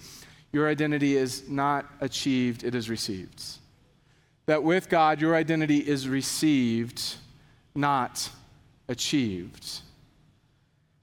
your 0.53 0.69
identity 0.69 1.17
is 1.17 1.49
not 1.49 1.87
achieved, 2.01 2.65
it 2.65 2.75
is 2.75 2.89
received. 2.89 3.43
That 4.47 4.63
with 4.63 4.89
God, 4.89 5.21
your 5.21 5.35
identity 5.35 5.79
is 5.79 6.09
received, 6.09 7.17
not 7.75 8.31
achieved. 8.89 9.81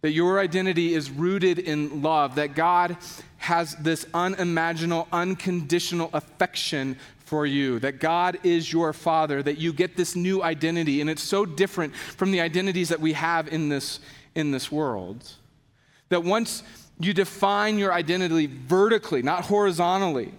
That 0.02 0.12
your 0.12 0.40
identity 0.40 0.94
is 0.94 1.10
rooted 1.12 1.60
in 1.60 2.02
love, 2.02 2.36
that 2.36 2.56
God 2.56 2.98
has 3.38 3.76
this 3.76 4.06
unimaginable, 4.14 5.08
unconditional 5.12 6.10
affection 6.14 6.98
for 7.30 7.46
you, 7.46 7.78
that 7.80 8.00
God 8.00 8.40
is 8.44 8.74
your 8.74 8.92
father, 8.92 9.44
that 9.44 9.60
you 9.60 9.72
get 9.72 9.96
this 9.96 10.16
new 10.16 10.42
identity. 10.42 11.00
And 11.00 11.10
it's 11.10 11.22
so 11.22 11.46
different 11.46 11.96
from 11.96 12.32
the 12.32 12.42
identities 12.42 12.90
that 12.90 13.00
we 13.00 13.14
have 13.14 13.48
in 13.48 13.70
this, 13.70 14.00
in 14.34 14.50
this 14.50 14.72
world. 14.72 15.32
That 16.10 16.24
once 16.24 16.64
you 17.00 17.14
define 17.14 17.78
your 17.78 17.94
identity 17.94 18.48
vertically, 18.48 19.22
not 19.22 19.46
horizontally, 19.46 20.32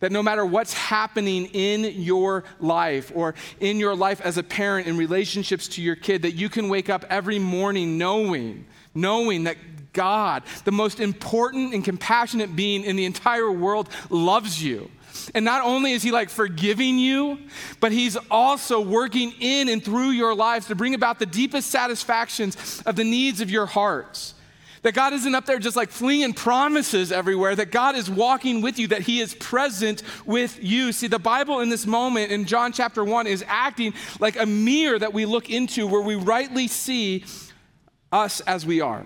that 0.00 0.12
no 0.12 0.22
matter 0.22 0.44
what's 0.44 0.74
happening 0.74 1.46
in 1.46 1.84
your 2.02 2.44
life 2.60 3.10
or 3.14 3.34
in 3.60 3.78
your 3.78 3.96
life 3.96 4.20
as 4.20 4.36
a 4.36 4.42
parent 4.42 4.86
in 4.88 4.98
relationships 4.98 5.68
to 5.68 5.82
your 5.82 5.96
kid, 5.96 6.20
that 6.20 6.32
you 6.32 6.50
can 6.50 6.68
wake 6.68 6.90
up 6.90 7.06
every 7.08 7.38
morning 7.38 7.96
knowing, 7.96 8.66
knowing 8.94 9.44
that 9.44 9.56
God, 9.94 10.42
the 10.66 10.70
most 10.70 11.00
important 11.00 11.72
and 11.72 11.82
compassionate 11.82 12.54
being 12.54 12.84
in 12.84 12.96
the 12.96 13.06
entire 13.06 13.50
world, 13.50 13.88
loves 14.10 14.62
you 14.62 14.90
and 15.34 15.44
not 15.44 15.62
only 15.62 15.92
is 15.92 16.02
He 16.02 16.10
like 16.10 16.30
forgiving 16.30 16.98
you, 16.98 17.38
but 17.80 17.92
He's 17.92 18.16
also 18.30 18.80
working 18.80 19.32
in 19.40 19.68
and 19.68 19.84
through 19.84 20.10
your 20.10 20.34
lives 20.34 20.66
to 20.66 20.74
bring 20.74 20.94
about 20.94 21.18
the 21.18 21.26
deepest 21.26 21.70
satisfactions 21.70 22.82
of 22.86 22.96
the 22.96 23.04
needs 23.04 23.40
of 23.40 23.50
your 23.50 23.66
hearts. 23.66 24.34
That 24.82 24.94
God 24.94 25.12
isn't 25.14 25.34
up 25.34 25.46
there 25.46 25.58
just 25.58 25.76
like 25.76 25.90
flinging 25.90 26.32
promises 26.32 27.10
everywhere, 27.10 27.56
that 27.56 27.72
God 27.72 27.96
is 27.96 28.08
walking 28.08 28.60
with 28.60 28.78
you, 28.78 28.88
that 28.88 29.02
He 29.02 29.20
is 29.20 29.34
present 29.34 30.02
with 30.24 30.62
you. 30.62 30.92
See, 30.92 31.08
the 31.08 31.18
Bible 31.18 31.60
in 31.60 31.68
this 31.68 31.86
moment 31.86 32.30
in 32.30 32.44
John 32.44 32.72
chapter 32.72 33.04
1 33.04 33.26
is 33.26 33.44
acting 33.48 33.94
like 34.20 34.38
a 34.38 34.46
mirror 34.46 34.98
that 34.98 35.12
we 35.12 35.26
look 35.26 35.50
into 35.50 35.86
where 35.86 36.02
we 36.02 36.14
rightly 36.14 36.68
see 36.68 37.24
us 38.12 38.40
as 38.42 38.64
we 38.64 38.80
are 38.80 39.04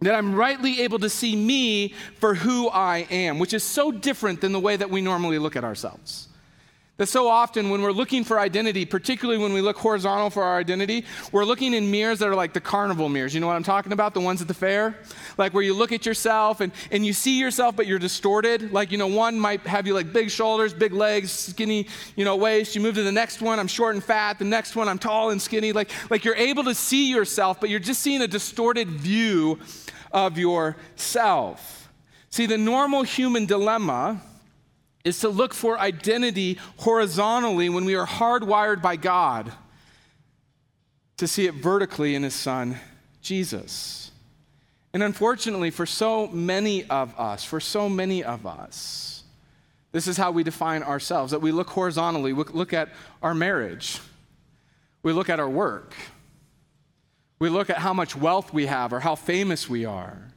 that 0.00 0.14
I'm 0.14 0.34
rightly 0.34 0.82
able 0.82 0.98
to 1.00 1.10
see 1.10 1.34
me 1.34 1.94
for 2.18 2.34
who 2.34 2.68
I 2.68 2.98
am, 3.10 3.38
which 3.38 3.52
is 3.52 3.64
so 3.64 3.90
different 3.90 4.40
than 4.40 4.52
the 4.52 4.60
way 4.60 4.76
that 4.76 4.90
we 4.90 5.00
normally 5.00 5.38
look 5.38 5.56
at 5.56 5.64
ourselves. 5.64 6.27
That 6.98 7.08
so 7.08 7.28
often 7.28 7.70
when 7.70 7.80
we're 7.82 7.92
looking 7.92 8.24
for 8.24 8.40
identity, 8.40 8.84
particularly 8.84 9.40
when 9.40 9.52
we 9.52 9.60
look 9.60 9.78
horizontal 9.78 10.30
for 10.30 10.42
our 10.42 10.58
identity, 10.58 11.04
we're 11.30 11.44
looking 11.44 11.72
in 11.72 11.92
mirrors 11.92 12.18
that 12.18 12.28
are 12.28 12.34
like 12.34 12.52
the 12.52 12.60
carnival 12.60 13.08
mirrors. 13.08 13.32
You 13.32 13.40
know 13.40 13.46
what 13.46 13.54
I'm 13.54 13.62
talking 13.62 13.92
about? 13.92 14.14
The 14.14 14.20
ones 14.20 14.42
at 14.42 14.48
the 14.48 14.54
fair? 14.54 14.98
Like 15.36 15.54
where 15.54 15.62
you 15.62 15.74
look 15.74 15.92
at 15.92 16.04
yourself 16.04 16.60
and, 16.60 16.72
and 16.90 17.06
you 17.06 17.12
see 17.12 17.38
yourself, 17.38 17.76
but 17.76 17.86
you're 17.86 18.00
distorted. 18.00 18.72
Like, 18.72 18.90
you 18.90 18.98
know, 18.98 19.06
one 19.06 19.38
might 19.38 19.60
have 19.60 19.86
you 19.86 19.94
like 19.94 20.12
big 20.12 20.28
shoulders, 20.28 20.74
big 20.74 20.92
legs, 20.92 21.30
skinny, 21.30 21.86
you 22.16 22.24
know, 22.24 22.34
waist. 22.34 22.74
You 22.74 22.80
move 22.80 22.96
to 22.96 23.04
the 23.04 23.12
next 23.12 23.40
one, 23.40 23.60
I'm 23.60 23.68
short 23.68 23.94
and 23.94 24.02
fat. 24.02 24.40
The 24.40 24.44
next 24.44 24.74
one, 24.74 24.88
I'm 24.88 24.98
tall 24.98 25.30
and 25.30 25.40
skinny. 25.40 25.70
Like, 25.70 25.92
like 26.10 26.24
you're 26.24 26.34
able 26.34 26.64
to 26.64 26.74
see 26.74 27.10
yourself, 27.10 27.60
but 27.60 27.70
you're 27.70 27.78
just 27.78 28.00
seeing 28.00 28.22
a 28.22 28.28
distorted 28.28 28.88
view 28.88 29.60
of 30.10 30.36
yourself. 30.36 31.90
See, 32.30 32.46
the 32.46 32.58
normal 32.58 33.04
human 33.04 33.46
dilemma 33.46 34.20
is 35.04 35.20
to 35.20 35.28
look 35.28 35.54
for 35.54 35.78
identity 35.78 36.58
horizontally 36.78 37.68
when 37.68 37.84
we 37.84 37.94
are 37.94 38.06
hardwired 38.06 38.82
by 38.82 38.96
God 38.96 39.52
to 41.16 41.26
see 41.26 41.46
it 41.46 41.54
vertically 41.54 42.14
in 42.14 42.22
His 42.22 42.34
Son, 42.34 42.78
Jesus. 43.20 44.10
And 44.92 45.02
unfortunately, 45.02 45.70
for 45.70 45.86
so 45.86 46.26
many 46.28 46.84
of 46.88 47.18
us, 47.18 47.44
for 47.44 47.60
so 47.60 47.88
many 47.88 48.24
of 48.24 48.46
us, 48.46 49.22
this 49.92 50.06
is 50.06 50.16
how 50.16 50.30
we 50.30 50.42
define 50.42 50.82
ourselves 50.82 51.32
that 51.32 51.40
we 51.40 51.52
look 51.52 51.70
horizontally, 51.70 52.32
we 52.32 52.44
look 52.44 52.72
at 52.72 52.90
our 53.22 53.34
marriage, 53.34 54.00
we 55.02 55.12
look 55.12 55.28
at 55.28 55.40
our 55.40 55.48
work, 55.48 55.94
we 57.38 57.48
look 57.48 57.70
at 57.70 57.78
how 57.78 57.92
much 57.92 58.16
wealth 58.16 58.52
we 58.52 58.66
have 58.66 58.92
or 58.92 59.00
how 59.00 59.14
famous 59.14 59.68
we 59.68 59.84
are. 59.84 60.28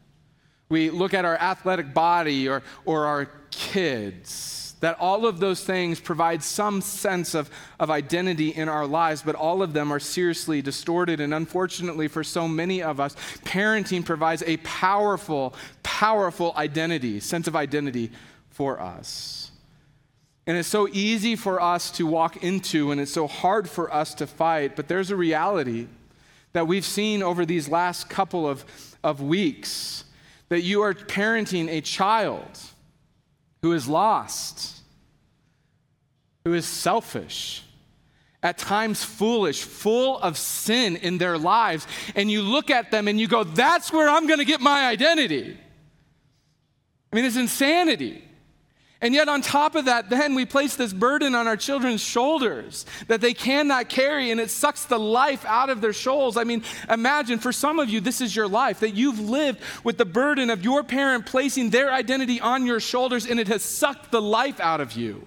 We 0.72 0.90
look 0.90 1.14
at 1.14 1.26
our 1.26 1.36
athletic 1.36 1.94
body 1.94 2.48
or, 2.48 2.64
or 2.86 3.06
our 3.06 3.26
kids 3.52 4.74
that 4.80 4.98
all 5.02 5.28
of 5.28 5.42
those 5.42 5.64
things 5.64 6.00
provide 6.00 6.42
some 6.42 6.80
sense 6.80 7.36
of, 7.36 7.50
of 7.78 7.92
identity 7.92 8.50
in 8.50 8.70
our 8.70 8.88
lives, 8.88 9.22
but 9.22 9.36
all 9.36 9.62
of 9.62 9.74
them 9.74 9.92
are 9.92 10.00
seriously 10.00 10.62
distorted. 10.62 11.20
And 11.20 11.34
unfortunately, 11.34 12.08
for 12.08 12.24
so 12.24 12.48
many 12.48 12.82
of 12.82 13.02
us, 13.02 13.16
parenting 13.44 14.06
provides 14.06 14.44
a 14.48 14.58
powerful, 14.58 15.54
powerful 15.84 16.54
identity, 16.56 17.20
sense 17.20 17.50
of 17.50 17.56
identity 17.56 18.10
for 18.50 18.80
us. 18.80 19.52
And 20.48 20.58
it's 20.58 20.70
so 20.70 20.88
easy 20.88 21.36
for 21.36 21.62
us 21.62 21.92
to 21.92 22.08
walk 22.08 22.44
into, 22.44 22.92
and 22.92 23.02
it's 23.02 23.12
so 23.12 23.28
hard 23.28 23.70
for 23.70 23.94
us 23.94 24.14
to 24.16 24.26
fight, 24.26 24.78
but 24.78 24.88
there's 24.88 25.12
a 25.12 25.18
reality 25.18 25.88
that 26.54 26.66
we've 26.66 26.86
seen 26.86 27.22
over 27.22 27.46
these 27.46 27.68
last 27.68 28.10
couple 28.10 28.48
of, 28.48 28.64
of 29.04 29.22
weeks 29.22 30.06
that 30.52 30.64
you 30.64 30.82
are 30.82 30.94
parenting 30.94 31.70
a 31.70 31.80
child 31.80 32.60
who 33.62 33.72
is 33.72 33.88
lost, 33.88 34.82
who 36.44 36.54
is 36.54 36.66
selfish, 36.66 37.64
at 38.44 38.58
times 38.58 39.02
foolish, 39.02 39.64
full 39.64 40.20
of 40.20 40.38
sin 40.38 40.98
in 40.98 41.18
their 41.20 41.38
lives, 41.38 41.88
and 42.16 42.30
you 42.30 42.42
look 42.42 42.70
at 42.70 42.92
them 42.92 43.08
and 43.08 43.18
you 43.18 43.30
go, 43.30 43.46
that's 43.46 43.94
where 43.94 44.10
I'm 44.10 44.28
going 44.28 44.40
to 44.40 44.46
get 44.46 44.60
my 44.60 44.88
identity. 44.88 45.58
I 47.14 47.16
mean, 47.16 47.24
it's 47.24 47.38
insanity. 47.38 48.22
And 49.04 49.16
yet, 49.16 49.28
on 49.28 49.42
top 49.42 49.74
of 49.74 49.86
that, 49.86 50.12
then 50.12 50.36
we 50.36 50.46
place 50.46 50.76
this 50.76 50.94
burden 50.94 51.34
on 51.34 51.48
our 51.48 51.58
children's 51.58 52.04
shoulders 52.04 52.86
that 53.08 53.20
they 53.20 53.34
cannot 53.34 53.90
carry, 53.90 54.30
and 54.30 54.40
it 54.40 54.52
sucks 54.52 54.86
the 54.86 55.00
life 55.00 55.44
out 55.46 55.72
of 55.72 55.82
their 55.82 55.92
souls. 55.94 56.38
I 56.38 56.44
mean, 56.44 56.64
imagine 56.88 57.40
for 57.40 57.52
some 57.52 57.80
of 57.80 57.90
you, 57.90 58.00
this 58.00 58.22
is 58.22 58.36
your 58.36 58.48
life, 58.48 58.82
that 58.82 58.92
you've 58.92 59.20
lived 59.20 59.60
with 59.84 59.98
the 59.98 60.06
burden 60.06 60.52
of 60.52 60.64
your 60.64 60.84
parent 60.84 61.26
placing 61.26 61.72
their 61.72 61.92
identity 61.92 62.40
on 62.40 62.68
your 62.68 62.80
shoulders, 62.80 63.26
and 63.26 63.40
it 63.40 63.48
has 63.48 63.64
sucked 63.64 64.12
the 64.12 64.22
life 64.22 64.60
out 64.60 64.82
of 64.82 64.92
you. 64.92 65.26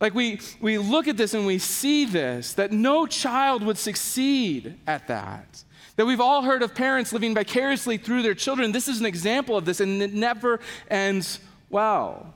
Like, 0.00 0.14
we, 0.14 0.40
we 0.60 0.78
look 0.78 1.08
at 1.08 1.16
this 1.16 1.34
and 1.34 1.46
we 1.46 1.58
see 1.58 2.04
this 2.04 2.52
that 2.52 2.70
no 2.70 3.06
child 3.06 3.64
would 3.64 3.78
succeed 3.78 4.78
at 4.86 5.08
that. 5.08 5.64
That 5.96 6.06
we've 6.06 6.20
all 6.20 6.42
heard 6.42 6.62
of 6.62 6.76
parents 6.76 7.12
living 7.12 7.34
vicariously 7.34 7.96
through 7.96 8.22
their 8.22 8.34
children. 8.34 8.70
This 8.70 8.86
is 8.86 9.00
an 9.00 9.06
example 9.06 9.56
of 9.56 9.64
this, 9.64 9.80
and 9.80 10.00
it 10.00 10.12
never 10.12 10.60
ends 10.88 11.40
well. 11.74 12.32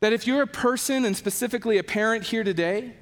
That 0.00 0.12
if 0.12 0.26
you're 0.26 0.42
a 0.42 0.46
person, 0.46 1.04
and 1.04 1.16
specifically 1.16 1.78
a 1.78 1.82
parent 1.82 2.22
here 2.22 2.44
today, 2.44 2.94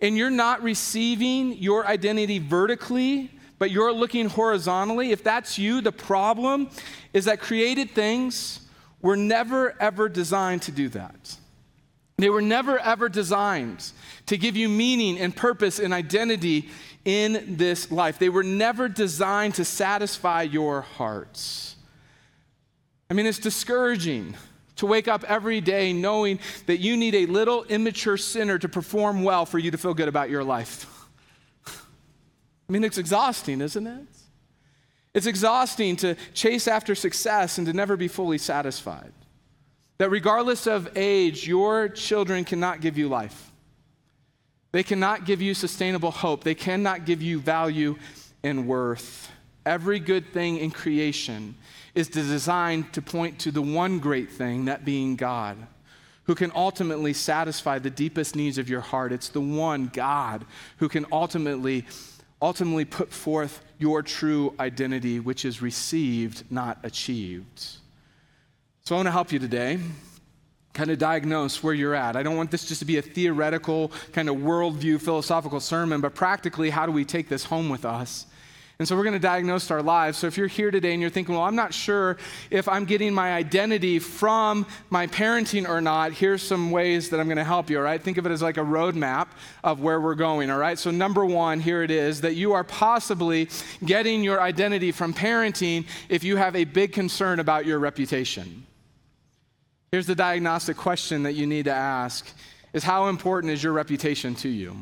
and 0.00 0.16
you're 0.16 0.30
not 0.30 0.62
receiving 0.62 1.58
your 1.58 1.84
identity 1.86 2.38
vertically, 2.38 3.30
but 3.58 3.70
you're 3.70 3.92
looking 3.92 4.28
horizontally, 4.28 5.10
if 5.10 5.22
that's 5.22 5.58
you, 5.58 5.80
the 5.80 5.92
problem 5.92 6.70
is 7.12 7.24
that 7.26 7.40
created 7.40 7.90
things 7.90 8.60
were 9.00 9.16
never 9.16 9.74
ever 9.80 10.08
designed 10.08 10.62
to 10.62 10.72
do 10.72 10.88
that. 10.90 11.36
They 12.18 12.30
were 12.30 12.42
never 12.42 12.78
ever 12.78 13.08
designed 13.08 13.90
to 14.26 14.36
give 14.36 14.56
you 14.56 14.68
meaning 14.68 15.18
and 15.18 15.34
purpose 15.34 15.80
and 15.80 15.92
identity 15.92 16.68
in 17.04 17.56
this 17.56 17.90
life. 17.90 18.20
They 18.20 18.28
were 18.28 18.44
never 18.44 18.88
designed 18.88 19.56
to 19.56 19.64
satisfy 19.64 20.42
your 20.42 20.82
hearts. 20.82 21.74
I 23.10 23.14
mean, 23.14 23.26
it's 23.26 23.40
discouraging 23.40 24.36
to 24.82 24.86
wake 24.86 25.06
up 25.06 25.22
every 25.28 25.60
day 25.60 25.92
knowing 25.92 26.40
that 26.66 26.78
you 26.78 26.96
need 26.96 27.14
a 27.14 27.26
little 27.26 27.62
immature 27.64 28.16
sinner 28.16 28.58
to 28.58 28.68
perform 28.68 29.22
well 29.22 29.46
for 29.46 29.60
you 29.60 29.70
to 29.70 29.78
feel 29.78 29.94
good 29.94 30.08
about 30.08 30.28
your 30.28 30.42
life. 30.42 30.86
I 31.68 32.72
mean, 32.72 32.82
it's 32.82 32.98
exhausting, 32.98 33.60
isn't 33.60 33.86
it? 33.86 34.06
It's 35.14 35.26
exhausting 35.26 35.94
to 35.96 36.16
chase 36.34 36.66
after 36.66 36.96
success 36.96 37.58
and 37.58 37.66
to 37.68 37.72
never 37.72 37.96
be 37.96 38.08
fully 38.08 38.38
satisfied. 38.38 39.12
That 39.98 40.10
regardless 40.10 40.66
of 40.66 40.90
age, 40.96 41.46
your 41.46 41.88
children 41.88 42.44
cannot 42.44 42.80
give 42.80 42.98
you 42.98 43.08
life. 43.08 43.52
They 44.72 44.82
cannot 44.82 45.26
give 45.26 45.40
you 45.40 45.54
sustainable 45.54 46.10
hope. 46.10 46.42
They 46.42 46.56
cannot 46.56 47.04
give 47.06 47.22
you 47.22 47.38
value 47.38 47.98
and 48.42 48.66
worth. 48.66 49.30
Every 49.64 49.98
good 49.98 50.32
thing 50.32 50.58
in 50.58 50.70
creation 50.70 51.54
is 51.94 52.08
designed 52.08 52.92
to 52.94 53.02
point 53.02 53.38
to 53.40 53.50
the 53.50 53.62
one 53.62 53.98
great 53.98 54.30
thing, 54.30 54.64
that 54.64 54.84
being 54.84 55.16
God, 55.16 55.56
who 56.24 56.34
can 56.34 56.50
ultimately 56.54 57.12
satisfy 57.12 57.78
the 57.78 57.90
deepest 57.90 58.34
needs 58.34 58.58
of 58.58 58.68
your 58.68 58.80
heart. 58.80 59.12
It's 59.12 59.28
the 59.28 59.40
one 59.40 59.90
God 59.92 60.44
who 60.78 60.88
can 60.88 61.06
ultimately 61.12 61.86
ultimately 62.40 62.84
put 62.84 63.12
forth 63.12 63.62
your 63.78 64.02
true 64.02 64.52
identity, 64.58 65.20
which 65.20 65.44
is 65.44 65.62
received, 65.62 66.42
not 66.50 66.76
achieved. 66.82 67.76
So 68.82 68.96
I 68.96 68.98
want 68.98 69.06
to 69.06 69.12
help 69.12 69.30
you 69.30 69.38
today 69.38 69.78
kind 70.72 70.90
of 70.90 70.98
diagnose 70.98 71.62
where 71.62 71.74
you're 71.74 71.94
at. 71.94 72.16
I 72.16 72.22
don't 72.22 72.36
want 72.36 72.50
this 72.50 72.66
just 72.66 72.80
to 72.80 72.84
be 72.84 72.96
a 72.96 73.02
theoretical, 73.02 73.92
kind 74.12 74.28
of 74.28 74.36
worldview, 74.36 75.00
philosophical 75.00 75.60
sermon, 75.60 76.00
but 76.00 76.14
practically, 76.14 76.70
how 76.70 76.86
do 76.86 76.92
we 76.92 77.04
take 77.04 77.28
this 77.28 77.44
home 77.44 77.68
with 77.68 77.84
us? 77.84 78.26
And 78.78 78.88
so 78.88 78.96
we're 78.96 79.04
going 79.04 79.12
to 79.12 79.18
diagnose 79.20 79.70
our 79.70 79.82
lives. 79.82 80.18
So 80.18 80.26
if 80.26 80.36
you're 80.36 80.48
here 80.48 80.70
today 80.70 80.92
and 80.92 81.00
you're 81.00 81.10
thinking, 81.10 81.34
well, 81.34 81.44
I'm 81.44 81.54
not 81.54 81.72
sure 81.72 82.16
if 82.50 82.68
I'm 82.68 82.84
getting 82.84 83.14
my 83.14 83.32
identity 83.34 83.98
from 83.98 84.66
my 84.90 85.06
parenting 85.06 85.68
or 85.68 85.80
not, 85.80 86.12
here's 86.12 86.42
some 86.42 86.70
ways 86.70 87.10
that 87.10 87.20
I'm 87.20 87.26
going 87.26 87.36
to 87.36 87.44
help 87.44 87.70
you, 87.70 87.78
all 87.78 87.84
right? 87.84 88.02
Think 88.02 88.18
of 88.18 88.26
it 88.26 88.32
as 88.32 88.42
like 88.42 88.56
a 88.56 88.62
roadmap 88.62 89.28
of 89.62 89.80
where 89.80 90.00
we're 90.00 90.14
going, 90.14 90.50
all 90.50 90.58
right? 90.58 90.78
So, 90.78 90.90
number 90.90 91.24
one, 91.24 91.60
here 91.60 91.82
it 91.82 91.90
is 91.90 92.22
that 92.22 92.34
you 92.34 92.54
are 92.54 92.64
possibly 92.64 93.48
getting 93.84 94.24
your 94.24 94.40
identity 94.40 94.90
from 94.90 95.14
parenting 95.14 95.86
if 96.08 96.24
you 96.24 96.36
have 96.36 96.56
a 96.56 96.64
big 96.64 96.92
concern 96.92 97.40
about 97.40 97.66
your 97.66 97.78
reputation. 97.78 98.66
Here's 99.92 100.06
the 100.06 100.14
diagnostic 100.14 100.76
question 100.76 101.22
that 101.24 101.34
you 101.34 101.46
need 101.46 101.66
to 101.66 101.72
ask 101.72 102.26
is 102.72 102.82
how 102.82 103.08
important 103.08 103.52
is 103.52 103.62
your 103.62 103.74
reputation 103.74 104.34
to 104.36 104.48
you? 104.48 104.74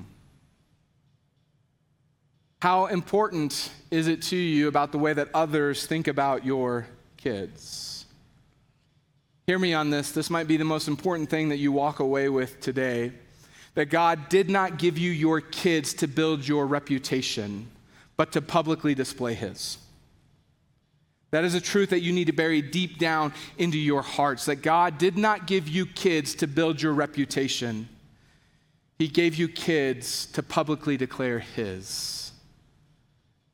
How 2.61 2.87
important 2.87 3.73
is 3.91 4.07
it 4.07 4.21
to 4.23 4.37
you 4.37 4.69
about 4.69 4.93
the 4.93 4.99
way 4.99 5.15
that 5.15 5.29
others 5.33 5.87
think 5.87 6.09
about 6.09 6.45
your 6.45 6.87
kids? 7.17 8.05
Hear 9.47 9.59
me 9.59 9.73
on 9.73 9.89
this. 9.89 10.13
This 10.13 10.29
might 10.29 10.47
be 10.47 10.59
the 10.59 10.65
most 10.65 10.87
important 10.87 11.31
thing 11.31 11.49
that 11.49 11.57
you 11.57 11.73
walk 11.73 12.01
away 12.01 12.29
with 12.29 12.61
today. 12.61 13.13
That 13.75 13.87
God 13.87 14.29
did 14.29 14.51
not 14.51 14.79
give 14.79 14.99
you 14.99 15.11
your 15.11 15.41
kids 15.41 15.95
to 15.95 16.07
build 16.07 16.47
your 16.47 16.67
reputation, 16.67 17.71
but 18.19 18.33
to 18.33 18.43
publicly 18.43 18.95
display 18.95 19.33
His. 19.33 19.79
That 21.31 21.45
is 21.45 21.55
a 21.55 21.61
truth 21.61 21.91
that 21.91 22.01
you 22.01 22.13
need 22.13 22.27
to 22.27 22.33
bury 22.33 22.61
deep 22.61 22.99
down 22.99 23.33
into 23.57 23.79
your 23.79 24.03
hearts. 24.03 24.45
That 24.45 24.57
God 24.57 24.99
did 24.99 25.17
not 25.17 25.47
give 25.47 25.67
you 25.67 25.87
kids 25.87 26.35
to 26.37 26.47
build 26.47 26.83
your 26.83 26.93
reputation, 26.93 27.89
He 28.99 29.09
gave 29.09 29.37
you 29.37 29.49
kids 29.49 30.27
to 30.33 30.43
publicly 30.43 30.99
declare 30.99 31.39
His. 31.39 32.20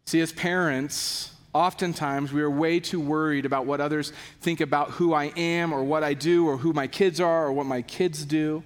See, 0.06 0.20
as 0.20 0.32
parents, 0.32 1.34
oftentimes 1.52 2.32
we 2.32 2.40
are 2.40 2.50
way 2.50 2.78
too 2.78 3.00
worried 3.00 3.44
about 3.44 3.66
what 3.66 3.80
others 3.80 4.12
think 4.40 4.60
about 4.60 4.92
who 4.92 5.12
I 5.12 5.32
am 5.36 5.72
or 5.72 5.82
what 5.82 6.04
I 6.04 6.14
do 6.14 6.46
or 6.46 6.58
who 6.58 6.72
my 6.72 6.86
kids 6.86 7.20
are 7.20 7.46
or 7.46 7.52
what 7.52 7.66
my 7.66 7.82
kids 7.82 8.24
do. 8.24 8.62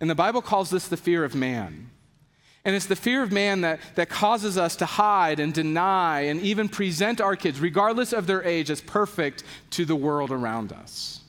And 0.00 0.08
the 0.08 0.14
Bible 0.14 0.40
calls 0.40 0.70
this 0.70 0.88
the 0.88 0.96
fear 0.96 1.24
of 1.24 1.34
man. 1.34 1.90
And 2.64 2.74
it's 2.74 2.86
the 2.86 2.96
fear 2.96 3.22
of 3.22 3.32
man 3.32 3.60
that, 3.60 3.80
that 3.96 4.08
causes 4.08 4.56
us 4.56 4.76
to 4.76 4.86
hide 4.86 5.40
and 5.40 5.52
deny 5.52 6.22
and 6.22 6.40
even 6.40 6.70
present 6.70 7.20
our 7.20 7.36
kids, 7.36 7.60
regardless 7.60 8.14
of 8.14 8.26
their 8.26 8.42
age, 8.42 8.70
as 8.70 8.80
perfect 8.80 9.44
to 9.70 9.84
the 9.84 9.96
world 9.96 10.30
around 10.30 10.72
us. 10.72 11.20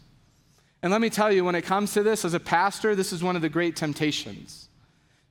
And 0.82 0.92
let 0.92 1.02
me 1.02 1.10
tell 1.10 1.32
you, 1.34 1.44
when 1.44 1.56
it 1.56 1.64
comes 1.64 1.94
to 1.94 2.04
this, 2.04 2.24
as 2.24 2.34
a 2.34 2.40
pastor, 2.40 2.96
this 2.96 3.12
is 3.12 3.22
one 3.22 3.36
of 3.36 3.42
the 3.42 3.50
great 3.50 3.76
temptations. 3.76 4.69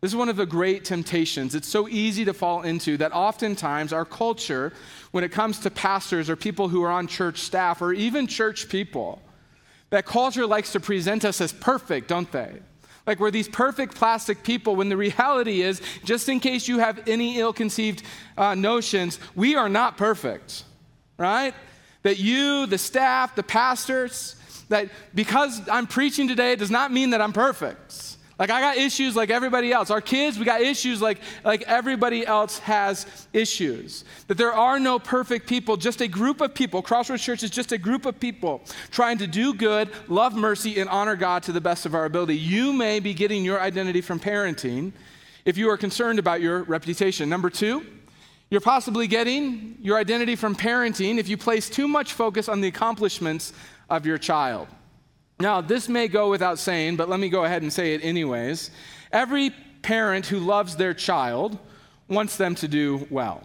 This 0.00 0.12
is 0.12 0.16
one 0.16 0.28
of 0.28 0.36
the 0.36 0.46
great 0.46 0.84
temptations. 0.84 1.56
It's 1.56 1.68
so 1.68 1.88
easy 1.88 2.24
to 2.24 2.32
fall 2.32 2.62
into 2.62 2.96
that 2.98 3.12
oftentimes 3.12 3.92
our 3.92 4.04
culture, 4.04 4.72
when 5.10 5.24
it 5.24 5.32
comes 5.32 5.58
to 5.60 5.70
pastors 5.70 6.30
or 6.30 6.36
people 6.36 6.68
who 6.68 6.82
are 6.84 6.90
on 6.90 7.08
church 7.08 7.38
staff 7.38 7.82
or 7.82 7.92
even 7.92 8.28
church 8.28 8.68
people, 8.68 9.20
that 9.90 10.06
culture 10.06 10.46
likes 10.46 10.72
to 10.72 10.80
present 10.80 11.24
us 11.24 11.40
as 11.40 11.52
perfect, 11.52 12.06
don't 12.06 12.30
they? 12.30 12.60
Like 13.08 13.18
we're 13.18 13.30
these 13.30 13.48
perfect 13.48 13.96
plastic 13.96 14.44
people, 14.44 14.76
when 14.76 14.88
the 14.88 14.96
reality 14.96 15.62
is, 15.62 15.80
just 16.04 16.28
in 16.28 16.38
case 16.38 16.68
you 16.68 16.78
have 16.78 17.08
any 17.08 17.38
ill 17.40 17.52
conceived 17.52 18.02
uh, 18.36 18.54
notions, 18.54 19.18
we 19.34 19.56
are 19.56 19.68
not 19.68 19.96
perfect, 19.96 20.62
right? 21.16 21.54
That 22.02 22.18
you, 22.18 22.66
the 22.66 22.78
staff, 22.78 23.34
the 23.34 23.42
pastors, 23.42 24.36
that 24.68 24.90
because 25.14 25.66
I'm 25.68 25.86
preaching 25.86 26.28
today 26.28 26.54
does 26.54 26.70
not 26.70 26.92
mean 26.92 27.10
that 27.10 27.22
I'm 27.22 27.32
perfect. 27.32 28.17
Like 28.38 28.50
I 28.50 28.60
got 28.60 28.76
issues 28.76 29.16
like 29.16 29.30
everybody 29.30 29.72
else. 29.72 29.90
Our 29.90 30.00
kids, 30.00 30.38
we 30.38 30.44
got 30.44 30.60
issues 30.60 31.02
like, 31.02 31.18
like 31.44 31.62
everybody 31.62 32.24
else 32.24 32.60
has 32.60 33.26
issues. 33.32 34.04
That 34.28 34.38
there 34.38 34.52
are 34.52 34.78
no 34.78 35.00
perfect 35.00 35.48
people, 35.48 35.76
just 35.76 36.00
a 36.00 36.06
group 36.06 36.40
of 36.40 36.54
people. 36.54 36.80
Crossroads 36.80 37.22
Church 37.22 37.42
is 37.42 37.50
just 37.50 37.72
a 37.72 37.78
group 37.78 38.06
of 38.06 38.20
people 38.20 38.62
trying 38.90 39.18
to 39.18 39.26
do 39.26 39.54
good, 39.54 39.90
love 40.06 40.36
mercy, 40.36 40.78
and 40.78 40.88
honor 40.88 41.16
God 41.16 41.42
to 41.44 41.52
the 41.52 41.60
best 41.60 41.84
of 41.84 41.94
our 41.94 42.04
ability. 42.04 42.36
You 42.36 42.72
may 42.72 43.00
be 43.00 43.12
getting 43.12 43.44
your 43.44 43.60
identity 43.60 44.00
from 44.00 44.20
parenting 44.20 44.92
if 45.44 45.58
you 45.58 45.68
are 45.70 45.76
concerned 45.76 46.20
about 46.20 46.40
your 46.40 46.62
reputation. 46.62 47.28
Number 47.28 47.50
two, 47.50 47.84
you're 48.50 48.60
possibly 48.60 49.08
getting 49.08 49.76
your 49.82 49.98
identity 49.98 50.36
from 50.36 50.54
parenting 50.54 51.18
if 51.18 51.28
you 51.28 51.36
place 51.36 51.68
too 51.68 51.88
much 51.88 52.12
focus 52.12 52.48
on 52.48 52.60
the 52.60 52.68
accomplishments 52.68 53.52
of 53.90 54.06
your 54.06 54.16
child. 54.16 54.68
Now, 55.40 55.60
this 55.60 55.88
may 55.88 56.08
go 56.08 56.30
without 56.30 56.58
saying, 56.58 56.96
but 56.96 57.08
let 57.08 57.20
me 57.20 57.28
go 57.28 57.44
ahead 57.44 57.62
and 57.62 57.72
say 57.72 57.94
it 57.94 58.04
anyways. 58.04 58.70
Every 59.12 59.50
parent 59.82 60.26
who 60.26 60.38
loves 60.40 60.76
their 60.76 60.94
child 60.94 61.58
wants 62.08 62.36
them 62.36 62.54
to 62.56 62.68
do 62.68 63.06
well. 63.10 63.42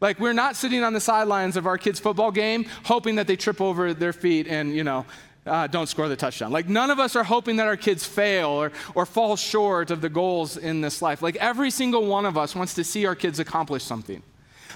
Like, 0.00 0.18
we're 0.18 0.32
not 0.32 0.56
sitting 0.56 0.82
on 0.82 0.92
the 0.92 1.00
sidelines 1.00 1.56
of 1.56 1.66
our 1.66 1.78
kids' 1.78 2.00
football 2.00 2.30
game 2.30 2.66
hoping 2.84 3.16
that 3.16 3.26
they 3.26 3.36
trip 3.36 3.60
over 3.60 3.92
their 3.94 4.12
feet 4.12 4.46
and, 4.46 4.74
you 4.74 4.84
know, 4.84 5.04
uh, 5.46 5.66
don't 5.66 5.88
score 5.88 6.08
the 6.08 6.16
touchdown. 6.16 6.52
Like, 6.52 6.68
none 6.68 6.90
of 6.90 6.98
us 6.98 7.16
are 7.16 7.24
hoping 7.24 7.56
that 7.56 7.66
our 7.66 7.76
kids 7.76 8.04
fail 8.04 8.48
or, 8.48 8.72
or 8.94 9.06
fall 9.06 9.36
short 9.36 9.90
of 9.90 10.00
the 10.00 10.08
goals 10.08 10.56
in 10.56 10.80
this 10.80 11.00
life. 11.00 11.22
Like, 11.22 11.36
every 11.36 11.70
single 11.70 12.06
one 12.06 12.26
of 12.26 12.36
us 12.36 12.54
wants 12.54 12.74
to 12.74 12.84
see 12.84 13.06
our 13.06 13.14
kids 13.14 13.38
accomplish 13.38 13.84
something. 13.84 14.22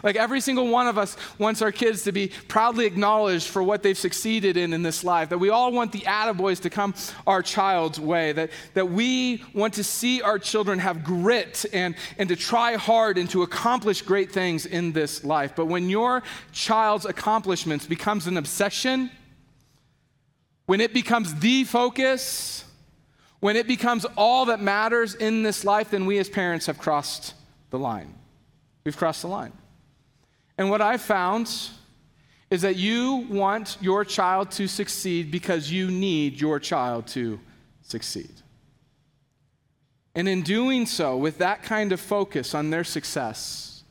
Like 0.03 0.17
every 0.17 0.41
single 0.41 0.69
one 0.69 0.87
of 0.87 0.99
us 0.99 1.17
wants 1.39 1.63
our 1.63 1.73
kids 1.73 2.05
to 2.05 2.13
be 2.13 2.29
proudly 2.49 2.87
acknowledged 2.87 3.49
for 3.49 3.63
what 3.63 3.83
they've 3.83 3.99
succeeded 3.99 4.57
in 4.57 4.73
in 4.73 4.83
this 4.83 5.05
life. 5.05 5.29
That 5.29 5.39
we 5.39 5.51
all 5.51 5.73
want 5.73 5.93
the 5.93 6.01
attaboys 6.01 6.61
to 6.63 6.71
come 6.71 6.95
our 7.27 7.43
child's 7.43 8.01
way. 8.01 8.33
That, 8.33 8.51
that 8.75 8.91
we 8.91 9.45
want 9.55 9.75
to 9.75 9.85
see 9.85 10.23
our 10.23 10.39
children 10.39 10.79
have 10.79 11.05
grit 11.05 11.67
and, 11.73 11.95
and 12.19 12.29
to 12.29 12.37
try 12.37 12.77
hard 12.77 13.19
and 13.19 13.29
to 13.31 13.43
accomplish 13.43 14.03
great 14.03 14.33
things 14.33 14.67
in 14.67 14.93
this 14.93 15.25
life. 15.25 15.53
But 15.55 15.67
when 15.67 15.89
your 15.89 16.23
child's 16.53 17.05
accomplishments 17.05 17.87
becomes 17.87 18.27
an 18.27 18.37
obsession, 18.37 19.11
when 20.67 20.81
it 20.81 20.95
becomes 20.95 21.35
the 21.35 21.65
focus, 21.65 22.65
when 23.41 23.57
it 23.57 23.67
becomes 23.67 24.05
all 24.17 24.47
that 24.47 24.61
matters 24.61 25.15
in 25.15 25.43
this 25.43 25.65
life, 25.65 25.91
then 25.91 26.07
we 26.07 26.19
as 26.19 26.29
parents 26.29 26.67
have 26.67 26.79
crossed 26.79 27.35
the 27.71 27.79
line. 27.79 28.15
We've 28.85 28.97
crossed 28.97 29.23
the 29.23 29.29
line. 29.29 29.53
And 30.61 30.69
what 30.69 30.83
I've 30.83 31.01
found 31.01 31.51
is 32.51 32.61
that 32.61 32.77
you 32.77 33.27
want 33.31 33.79
your 33.81 34.05
child 34.05 34.51
to 34.51 34.69
succeed 34.69 35.31
because 35.31 35.73
you 35.73 35.91
need 35.91 36.39
your 36.39 36.61
child 36.61 37.07
to 37.07 37.41
succeed. 37.81 38.35
And 40.15 40.29
in 40.29 40.43
doing 40.43 40.85
so, 40.85 41.17
with 41.17 41.39
that 41.39 41.63
kind 41.63 41.93
of 41.93 41.99
focus 41.99 42.55
on 42.55 42.69
their 42.69 42.85
success, 42.85 43.85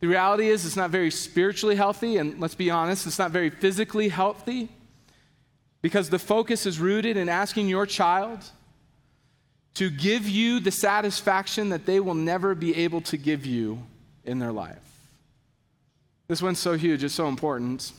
the 0.00 0.06
reality 0.06 0.48
is 0.48 0.64
it's 0.64 0.76
not 0.76 0.88
very 0.88 1.10
spiritually 1.10 1.76
healthy, 1.76 2.16
and 2.16 2.40
let's 2.40 2.54
be 2.54 2.70
honest, 2.70 3.06
it's 3.06 3.18
not 3.18 3.30
very 3.30 3.50
physically 3.50 4.08
healthy 4.08 4.70
because 5.82 6.08
the 6.08 6.18
focus 6.18 6.64
is 6.64 6.80
rooted 6.80 7.18
in 7.18 7.28
asking 7.28 7.68
your 7.68 7.84
child 7.84 8.38
to 9.74 9.90
give 9.90 10.26
you 10.26 10.58
the 10.58 10.70
satisfaction 10.70 11.68
that 11.68 11.84
they 11.84 12.00
will 12.00 12.14
never 12.14 12.54
be 12.54 12.74
able 12.76 13.02
to 13.02 13.18
give 13.18 13.44
you 13.44 13.82
in 14.24 14.38
their 14.38 14.52
life. 14.52 14.93
This 16.28 16.40
one's 16.40 16.58
so 16.58 16.74
huge, 16.74 17.04
it's 17.04 17.14
so 17.14 17.28
important. 17.28 17.92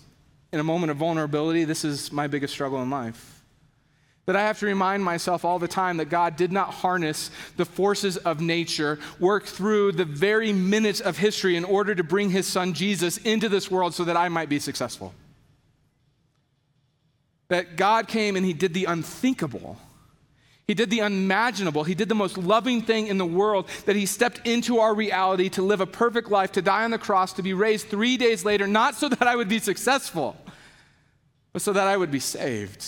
In 0.51 0.59
a 0.59 0.63
moment 0.63 0.91
of 0.91 0.97
vulnerability, 0.97 1.63
this 1.63 1.85
is 1.85 2.11
my 2.11 2.27
biggest 2.27 2.53
struggle 2.53 2.81
in 2.81 2.89
life. 2.89 3.43
That 4.25 4.35
I 4.35 4.41
have 4.41 4.57
to 4.59 4.65
remind 4.65 5.03
myself 5.03 5.45
all 5.45 5.59
the 5.59 5.67
time 5.67 5.97
that 5.97 6.09
God 6.09 6.35
did 6.35 6.51
not 6.51 6.73
harness 6.73 7.29
the 7.57 7.65
forces 7.65 8.17
of 8.17 8.41
nature, 8.41 8.97
work 9.19 9.45
through 9.45 9.91
the 9.91 10.05
very 10.05 10.51
minutes 10.51 10.99
of 10.99 11.17
history 11.17 11.55
in 11.55 11.63
order 11.63 11.93
to 11.93 12.03
bring 12.03 12.31
his 12.31 12.47
son 12.47 12.73
Jesus 12.73 13.17
into 13.17 13.49
this 13.49 13.69
world 13.69 13.93
so 13.93 14.03
that 14.05 14.17
I 14.17 14.29
might 14.29 14.49
be 14.49 14.59
successful. 14.59 15.13
That 17.49 17.75
God 17.75 18.07
came 18.07 18.35
and 18.35 18.45
He 18.45 18.53
did 18.53 18.73
the 18.73 18.85
unthinkable. 18.85 19.77
He 20.67 20.73
did 20.73 20.89
the 20.89 21.01
unimaginable. 21.01 21.83
He 21.83 21.93
did 21.93 22.09
the 22.09 22.15
most 22.15 22.37
loving 22.37 22.81
thing 22.81 23.07
in 23.07 23.17
the 23.17 23.25
world 23.25 23.67
that 23.85 23.95
He 23.95 24.05
stepped 24.05 24.47
into 24.47 24.79
our 24.79 24.95
reality 24.95 25.49
to 25.49 25.61
live 25.61 25.79
a 25.79 25.85
perfect 25.85 26.31
life, 26.31 26.51
to 26.53 26.61
die 26.61 26.83
on 26.83 26.91
the 26.91 26.97
cross, 26.97 27.33
to 27.33 27.43
be 27.43 27.53
raised 27.53 27.87
three 27.87 28.17
days 28.17 28.43
later, 28.43 28.65
not 28.65 28.95
so 28.95 29.07
that 29.09 29.27
I 29.27 29.35
would 29.35 29.49
be 29.49 29.59
successful, 29.59 30.35
but 31.53 31.61
so 31.61 31.71
that 31.73 31.87
I 31.87 31.95
would 31.95 32.11
be 32.11 32.19
saved. 32.19 32.81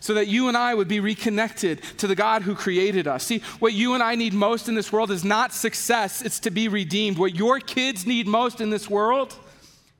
So 0.00 0.14
that 0.14 0.28
you 0.28 0.48
and 0.48 0.56
I 0.56 0.74
would 0.74 0.88
be 0.88 0.98
reconnected 0.98 1.82
to 1.98 2.06
the 2.06 2.14
God 2.14 2.42
who 2.42 2.54
created 2.54 3.06
us. 3.06 3.24
See, 3.24 3.42
what 3.58 3.72
you 3.72 3.94
and 3.94 4.02
I 4.02 4.14
need 4.14 4.32
most 4.32 4.68
in 4.68 4.74
this 4.74 4.90
world 4.90 5.10
is 5.10 5.24
not 5.24 5.52
success, 5.52 6.22
it's 6.22 6.40
to 6.40 6.50
be 6.50 6.68
redeemed. 6.68 7.18
What 7.18 7.34
your 7.34 7.60
kids 7.60 8.06
need 8.06 8.26
most 8.26 8.60
in 8.60 8.70
this 8.70 8.88
world 8.88 9.36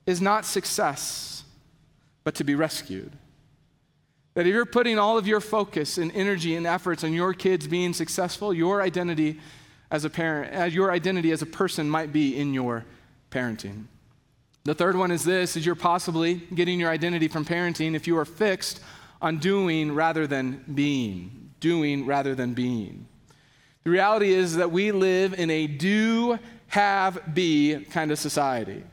is 0.07 0.21
not 0.21 0.45
success, 0.45 1.45
but 2.25 2.35
to 2.37 2.45
be 2.45 2.55
rescued. 2.55 3.13
That 4.35 4.47
if 4.47 4.55
you're 4.55 4.65
putting 4.65 4.99
all 4.99 5.19
of 5.19 5.27
your 5.27 5.41
focus 5.41 5.99
and 5.99 6.13
energy 6.13 6.55
and 6.55 6.67
efforts 6.67 7.03
on 7.03 7.13
your 7.13 7.35
kids 7.35 7.67
being 7.67 7.93
successful, 7.93 8.55
your 8.55 8.81
identity 8.81 9.41
as 9.91 10.05
a 10.05 10.11
parent, 10.11 10.55
uh, 10.55 10.65
your 10.65 10.93
identity 10.93 11.33
as 11.33 11.43
a 11.43 11.47
person 11.47 11.91
might 11.91 12.13
be 12.13 12.37
in 12.37 12.55
your 12.55 12.85
parenting. 13.31 13.87
The 14.65 14.75
third 14.75 14.97
one 14.97 15.11
is 15.11 15.25
this 15.25 15.57
is 15.57 15.67
you're 15.67 15.75
possibly 15.75 16.35
getting 16.55 16.79
your 16.79 16.91
identity 16.91 17.29
from 17.29 17.45
parenting 17.45 17.95
if 17.95 18.07
you 18.07 18.17
are 18.19 18.25
fixed 18.25 18.81
on 19.21 19.39
doing 19.39 19.93
rather 19.93 20.27
than 20.27 20.65
being. 20.75 21.51
Doing 21.61 22.07
rather 22.07 22.35
than 22.35 22.55
being. 22.55 23.07
The 23.85 23.91
reality 23.91 24.33
is 24.33 24.57
that 24.57 24.71
we 24.71 24.93
live 24.93 25.35
in 25.35 25.51
a 25.51 25.67
do, 25.67 26.39
have, 26.69 27.35
be 27.35 27.87
kind 27.91 28.11
of 28.11 28.19
society. 28.19 28.85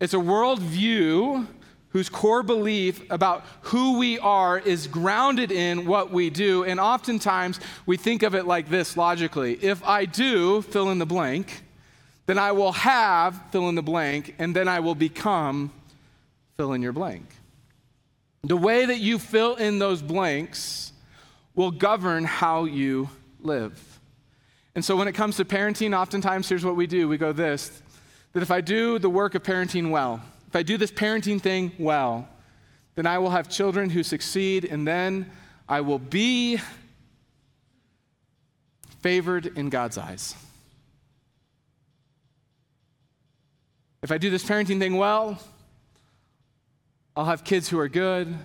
It's 0.00 0.14
a 0.14 0.18
worldview 0.18 1.46
whose 1.92 2.08
core 2.08 2.42
belief 2.42 3.08
about 3.10 3.44
who 3.62 3.98
we 3.98 4.18
are 4.18 4.58
is 4.58 4.86
grounded 4.86 5.52
in 5.52 5.86
what 5.86 6.10
we 6.10 6.30
do. 6.30 6.64
And 6.64 6.80
oftentimes 6.80 7.60
we 7.86 7.96
think 7.96 8.22
of 8.22 8.34
it 8.34 8.46
like 8.46 8.68
this 8.68 8.96
logically 8.96 9.54
if 9.62 9.84
I 9.84 10.06
do 10.06 10.62
fill 10.62 10.90
in 10.90 10.98
the 10.98 11.06
blank, 11.06 11.62
then 12.26 12.38
I 12.38 12.52
will 12.52 12.72
have 12.72 13.40
fill 13.50 13.68
in 13.68 13.74
the 13.74 13.82
blank, 13.82 14.34
and 14.38 14.56
then 14.56 14.68
I 14.68 14.80
will 14.80 14.94
become 14.94 15.72
fill 16.56 16.72
in 16.72 16.82
your 16.82 16.92
blank. 16.92 17.26
The 18.44 18.56
way 18.56 18.86
that 18.86 18.98
you 18.98 19.18
fill 19.18 19.56
in 19.56 19.78
those 19.78 20.02
blanks 20.02 20.92
will 21.54 21.70
govern 21.70 22.24
how 22.24 22.64
you 22.64 23.10
live. 23.40 24.00
And 24.74 24.84
so 24.84 24.96
when 24.96 25.06
it 25.08 25.12
comes 25.12 25.36
to 25.36 25.44
parenting, 25.44 25.96
oftentimes 25.96 26.48
here's 26.48 26.64
what 26.64 26.76
we 26.76 26.86
do 26.86 27.08
we 27.08 27.18
go 27.18 27.32
this 27.32 27.82
that 28.32 28.42
if 28.42 28.50
I 28.50 28.62
do 28.62 28.98
the 28.98 29.10
work 29.10 29.34
of 29.34 29.42
parenting 29.42 29.90
well, 29.90 30.22
if 30.52 30.56
I 30.56 30.62
do 30.62 30.76
this 30.76 30.90
parenting 30.90 31.40
thing 31.40 31.72
well, 31.78 32.28
then 32.94 33.06
I 33.06 33.16
will 33.16 33.30
have 33.30 33.48
children 33.48 33.88
who 33.88 34.02
succeed, 34.02 34.66
and 34.66 34.86
then 34.86 35.30
I 35.66 35.80
will 35.80 35.98
be 35.98 36.60
favored 39.00 39.46
in 39.46 39.70
God's 39.70 39.96
eyes. 39.96 40.34
If 44.02 44.12
I 44.12 44.18
do 44.18 44.28
this 44.28 44.44
parenting 44.44 44.78
thing 44.78 44.98
well, 44.98 45.38
I'll 47.16 47.24
have 47.24 47.44
kids 47.44 47.70
who 47.70 47.78
are 47.78 47.88
good, 47.88 48.36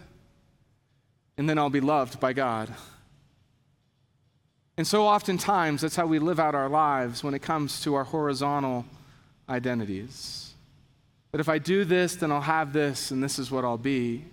and 1.38 1.50
then 1.50 1.58
I'll 1.58 1.70
be 1.70 1.82
loved 1.82 2.22
by 2.22 2.32
God. 2.32 2.74
And 4.78 4.88
so 4.88 5.06
oftentimes, 5.06 5.82
that's 5.82 5.98
how 5.98 6.06
we 6.06 6.20
live 6.20 6.40
out 6.40 6.56
our 6.56 6.70
lives 6.70 7.22
when 7.22 7.34
it 7.34 7.42
comes 7.42 7.82
to 7.82 7.96
our 7.96 8.06
horizontal 8.06 8.86
identities. 9.50 10.47
That 11.38 11.42
if 11.42 11.50
I 11.50 11.60
do 11.60 11.86
this, 11.86 12.16
then 12.16 12.32
I'll 12.32 12.42
have 12.42 12.74
this, 12.74 13.12
and 13.12 13.24
this 13.24 13.38
is 13.38 13.52
what 13.52 13.64
I'll 13.64 13.78
be. 13.78 14.26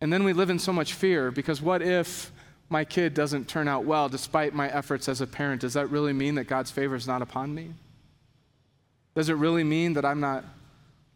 And 0.00 0.12
then 0.12 0.22
we 0.22 0.32
live 0.32 0.48
in 0.48 0.60
so 0.60 0.72
much 0.72 0.92
fear 0.92 1.32
because 1.32 1.60
what 1.60 1.82
if 1.82 2.30
my 2.68 2.84
kid 2.84 3.14
doesn't 3.14 3.48
turn 3.48 3.66
out 3.66 3.84
well 3.84 4.08
despite 4.08 4.54
my 4.54 4.68
efforts 4.68 5.08
as 5.08 5.20
a 5.20 5.26
parent? 5.26 5.62
Does 5.62 5.72
that 5.72 5.88
really 5.88 6.12
mean 6.12 6.36
that 6.36 6.44
God's 6.44 6.70
favor 6.70 6.94
is 6.94 7.08
not 7.08 7.20
upon 7.20 7.52
me? 7.52 7.74
Does 9.16 9.28
it 9.28 9.32
really 9.32 9.64
mean 9.64 9.94
that 9.94 10.04
I'm 10.04 10.20
not 10.20 10.44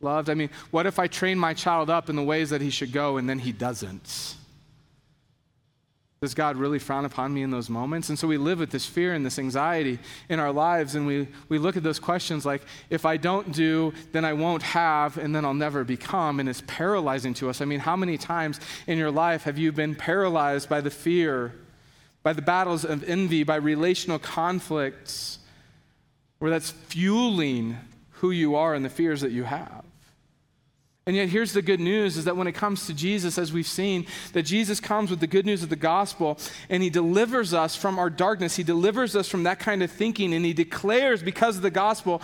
loved? 0.01 0.29
I 0.29 0.35
mean, 0.35 0.51
what 0.73 0.85
if 0.85 0.99
I 0.99 1.07
train 1.07 1.39
my 1.39 1.55
child 1.55 1.89
up 1.89 2.11
in 2.11 2.17
the 2.17 2.25
ways 2.25 2.51
that 2.51 2.61
he 2.61 2.71
should 2.71 2.91
go 2.91 3.19
and 3.19 3.29
then 3.29 3.39
he 3.39 3.53
doesn't? 3.53 4.35
Does 6.23 6.35
God 6.35 6.57
really 6.57 6.79
frown 6.79 7.05
upon 7.05 7.35
me 7.35 7.43
in 7.43 7.51
those 7.51 7.69
moments? 7.69 8.09
And 8.09 8.17
so 8.17 8.29
we 8.29 8.39
live 8.39 8.61
with 8.61 8.71
this 8.71 8.87
fear 8.87 9.13
and 9.13 9.27
this 9.27 9.41
anxiety 9.41 9.99
in 10.29 10.39
our 10.39 10.53
lives, 10.53 10.95
and 10.95 11.05
we, 11.05 11.27
we 11.49 11.59
look 11.59 11.77
at 11.77 11.83
those 11.83 11.99
questions 11.99 12.47
like, 12.47 12.63
if 12.91 13.05
I 13.05 13.17
don't 13.17 13.51
do, 13.51 13.93
then 14.13 14.25
I 14.25 14.33
won't 14.33 14.63
have, 14.63 15.19
and 15.19 15.35
then 15.35 15.45
I'll 15.45 15.53
never 15.53 15.83
become, 15.83 16.39
and 16.39 16.49
it's 16.49 16.63
paralyzing 16.69 17.35
to 17.35 17.51
us. 17.51 17.61
I 17.61 17.65
mean, 17.65 17.81
how 17.81 17.97
many 17.97 18.17
times 18.17 18.61
in 18.87 18.99
your 18.99 19.11
life 19.11 19.43
have 19.43 19.59
you 19.59 19.73
been 19.73 19.97
paralyzed 19.97 20.69
by 20.69 20.81
the 20.81 20.91
fear, 20.91 21.55
by 22.23 22.33
the 22.33 22.41
battles 22.41 22.85
of 22.85 23.03
envy, 23.03 23.43
by 23.43 23.57
relational 23.57 24.21
conflicts, 24.21 25.41
where 26.39 26.53
that's 26.53 26.71
fueling 26.71 27.79
who 28.11 28.31
you 28.31 28.55
are 28.55 28.75
and 28.75 28.85
the 28.85 28.91
fears 28.91 29.23
that 29.23 29.33
you 29.33 29.43
have? 29.43 29.83
And 31.05 31.17
yet 31.17 31.29
here's 31.29 31.53
the 31.53 31.63
good 31.63 31.81
news 31.81 32.17
is 32.17 32.27
that 32.27 32.37
when 32.37 32.47
it 32.47 32.53
comes 32.53 32.87
to 32.87 32.95
Jesus 32.95 33.37
as 33.37 33.53
we've 33.53 33.67
seen 33.67 34.07
that 34.35 34.45
Jesus 34.45 34.79
comes 34.79 35.11
with 35.11 35.19
the 35.19 35.27
good 35.27 35.45
news 35.45 35.65
of 35.65 35.69
the 35.69 35.75
gospel 35.75 36.39
and 36.69 36.81
he 36.81 36.91
delivers 36.91 37.53
us 37.53 37.75
from 37.75 37.99
our 37.99 38.09
darkness. 38.09 38.55
He 38.55 38.63
delivers 38.63 39.17
us 39.17 39.29
from 39.29 39.43
that 39.43 39.59
kind 39.59 39.83
of 39.83 39.91
thinking 39.91 40.33
and 40.33 40.45
he 40.45 40.53
declares 40.53 41.21
because 41.21 41.57
of 41.57 41.63
the 41.63 41.73
gospel 41.73 42.23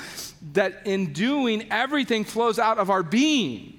that 0.52 0.82
in 0.84 1.12
doing 1.12 1.66
everything 1.72 2.24
flows 2.24 2.60
out 2.60 2.78
of 2.78 2.88
our 2.88 3.02
being. 3.02 3.74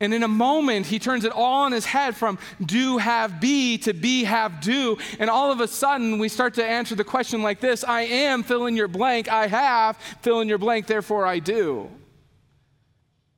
And 0.00 0.12
in 0.12 0.22
a 0.22 0.28
moment, 0.28 0.84
he 0.84 0.98
turns 0.98 1.24
it 1.24 1.32
all 1.32 1.62
on 1.62 1.72
his 1.72 1.86
head 1.86 2.14
from 2.14 2.38
do, 2.62 2.98
have, 2.98 3.40
be 3.40 3.78
to 3.78 3.94
be, 3.94 4.24
have, 4.24 4.60
do. 4.60 4.98
And 5.18 5.30
all 5.30 5.50
of 5.50 5.60
a 5.60 5.68
sudden, 5.68 6.18
we 6.18 6.28
start 6.28 6.52
to 6.54 6.64
answer 6.64 6.94
the 6.94 7.04
question 7.04 7.42
like 7.42 7.60
this 7.60 7.82
I 7.82 8.02
am, 8.02 8.42
fill 8.42 8.66
in 8.66 8.76
your 8.76 8.88
blank. 8.88 9.28
I 9.30 9.46
have, 9.46 9.96
fill 10.20 10.42
in 10.42 10.48
your 10.48 10.58
blank, 10.58 10.86
therefore 10.86 11.24
I 11.24 11.38
do. 11.38 11.88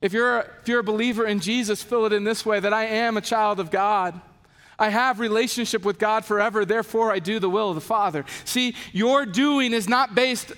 If 0.01 0.13
you're, 0.13 0.41
if 0.61 0.69
you're 0.69 0.81
a 0.81 0.85
believer 0.85 1.27
in 1.27 1.41
Jesus, 1.41 1.83
fill 1.83 2.07
it 2.07 2.13
in 2.13 2.25
this 2.25 2.47
way 2.47 2.61
that 2.61 2.73
I 2.73 2.85
am 2.85 3.17
a 3.17 3.21
child 3.21 3.59
of 3.59 3.71
God. 3.71 4.21
I 4.79 4.91
have 4.91 5.19
relationship 5.19 5.85
with 5.85 5.99
God 5.99 6.25
forever, 6.25 6.65
therefore 6.65 7.11
I 7.11 7.19
do 7.19 7.41
the 7.41 7.51
will 7.51 7.71
of 7.71 7.75
the 7.75 7.81
Father. 7.81 8.25
See, 8.45 8.77
your 8.93 9.27
doing 9.27 9.73
is 9.73 9.89
not 9.89 10.15
based 10.15 10.53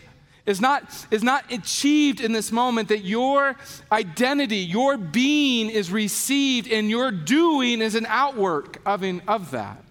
is 0.46 0.60
not 0.60 1.06
is 1.10 1.22
not 1.22 1.50
achieved 1.52 2.20
in 2.20 2.32
this 2.32 2.50
moment 2.50 2.88
that 2.88 3.04
your 3.04 3.56
identity, 3.92 4.56
your 4.56 4.96
being 4.96 5.70
is 5.70 5.92
received 5.92 6.70
and 6.70 6.90
your 6.90 7.10
doing 7.10 7.80
is 7.80 7.94
an 7.94 8.06
outwork 8.06 8.80
of, 8.84 9.02
in, 9.02 9.22
of 9.28 9.52
that. 9.52 9.84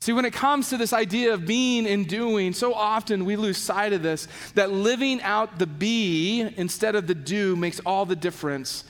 See, 0.00 0.12
when 0.12 0.24
it 0.24 0.32
comes 0.32 0.70
to 0.70 0.76
this 0.76 0.92
idea 0.92 1.34
of 1.34 1.44
being 1.44 1.86
and 1.86 2.06
doing, 2.06 2.52
so 2.52 2.72
often 2.72 3.24
we 3.24 3.36
lose 3.36 3.58
sight 3.58 3.92
of 3.92 4.02
this 4.02 4.28
that 4.54 4.70
living 4.70 5.20
out 5.22 5.58
the 5.58 5.66
be 5.66 6.40
instead 6.56 6.94
of 6.94 7.06
the 7.06 7.14
do 7.14 7.56
makes 7.56 7.80
all 7.80 8.06
the 8.06 8.16
difference 8.16 8.84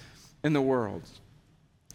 in 0.45 0.53
the 0.53 0.61
world. 0.61 1.03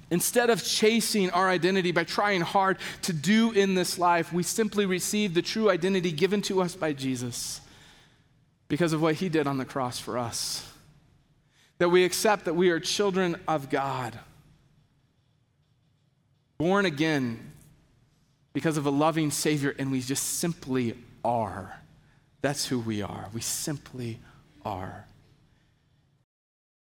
Instead 0.10 0.50
of 0.50 0.64
chasing 0.64 1.30
our 1.32 1.50
identity 1.50 1.92
by 1.92 2.04
trying 2.04 2.42
hard 2.42 2.78
to 3.04 3.14
do 3.14 3.52
in 3.52 3.76
this 3.76 3.98
life, 3.98 4.34
we 4.34 4.44
simply 4.44 4.86
receive 4.86 5.34
the 5.34 5.42
true 5.42 5.70
identity 5.70 6.12
given 6.12 6.42
to 6.42 6.62
us 6.62 6.76
by 6.76 6.92
Jesus 6.92 7.62
because 8.68 8.94
of 8.94 9.02
what 9.02 9.16
he 9.16 9.30
did 9.30 9.48
on 9.48 9.58
the 9.58 9.66
cross 9.66 10.00
for 10.00 10.18
us. 10.18 10.70
That 11.78 11.90
we 11.90 12.04
accept 12.04 12.46
that 12.46 12.56
we 12.56 12.70
are 12.70 12.80
children 12.80 13.40
of 13.48 13.70
God, 13.70 14.18
born 16.58 16.86
again 16.86 17.53
because 18.54 18.78
of 18.78 18.86
a 18.86 18.92
loving 18.92 19.32
Savior, 19.32 19.76
and 19.78 19.92
we 19.92 20.00
just 20.00 20.40
simply 20.40 20.96
are. 21.26 21.80
That's 22.42 22.68
who 22.68 22.80
we 22.80 23.02
are. 23.02 23.30
We 23.34 23.42
simply 23.42 24.20
are. 24.64 25.06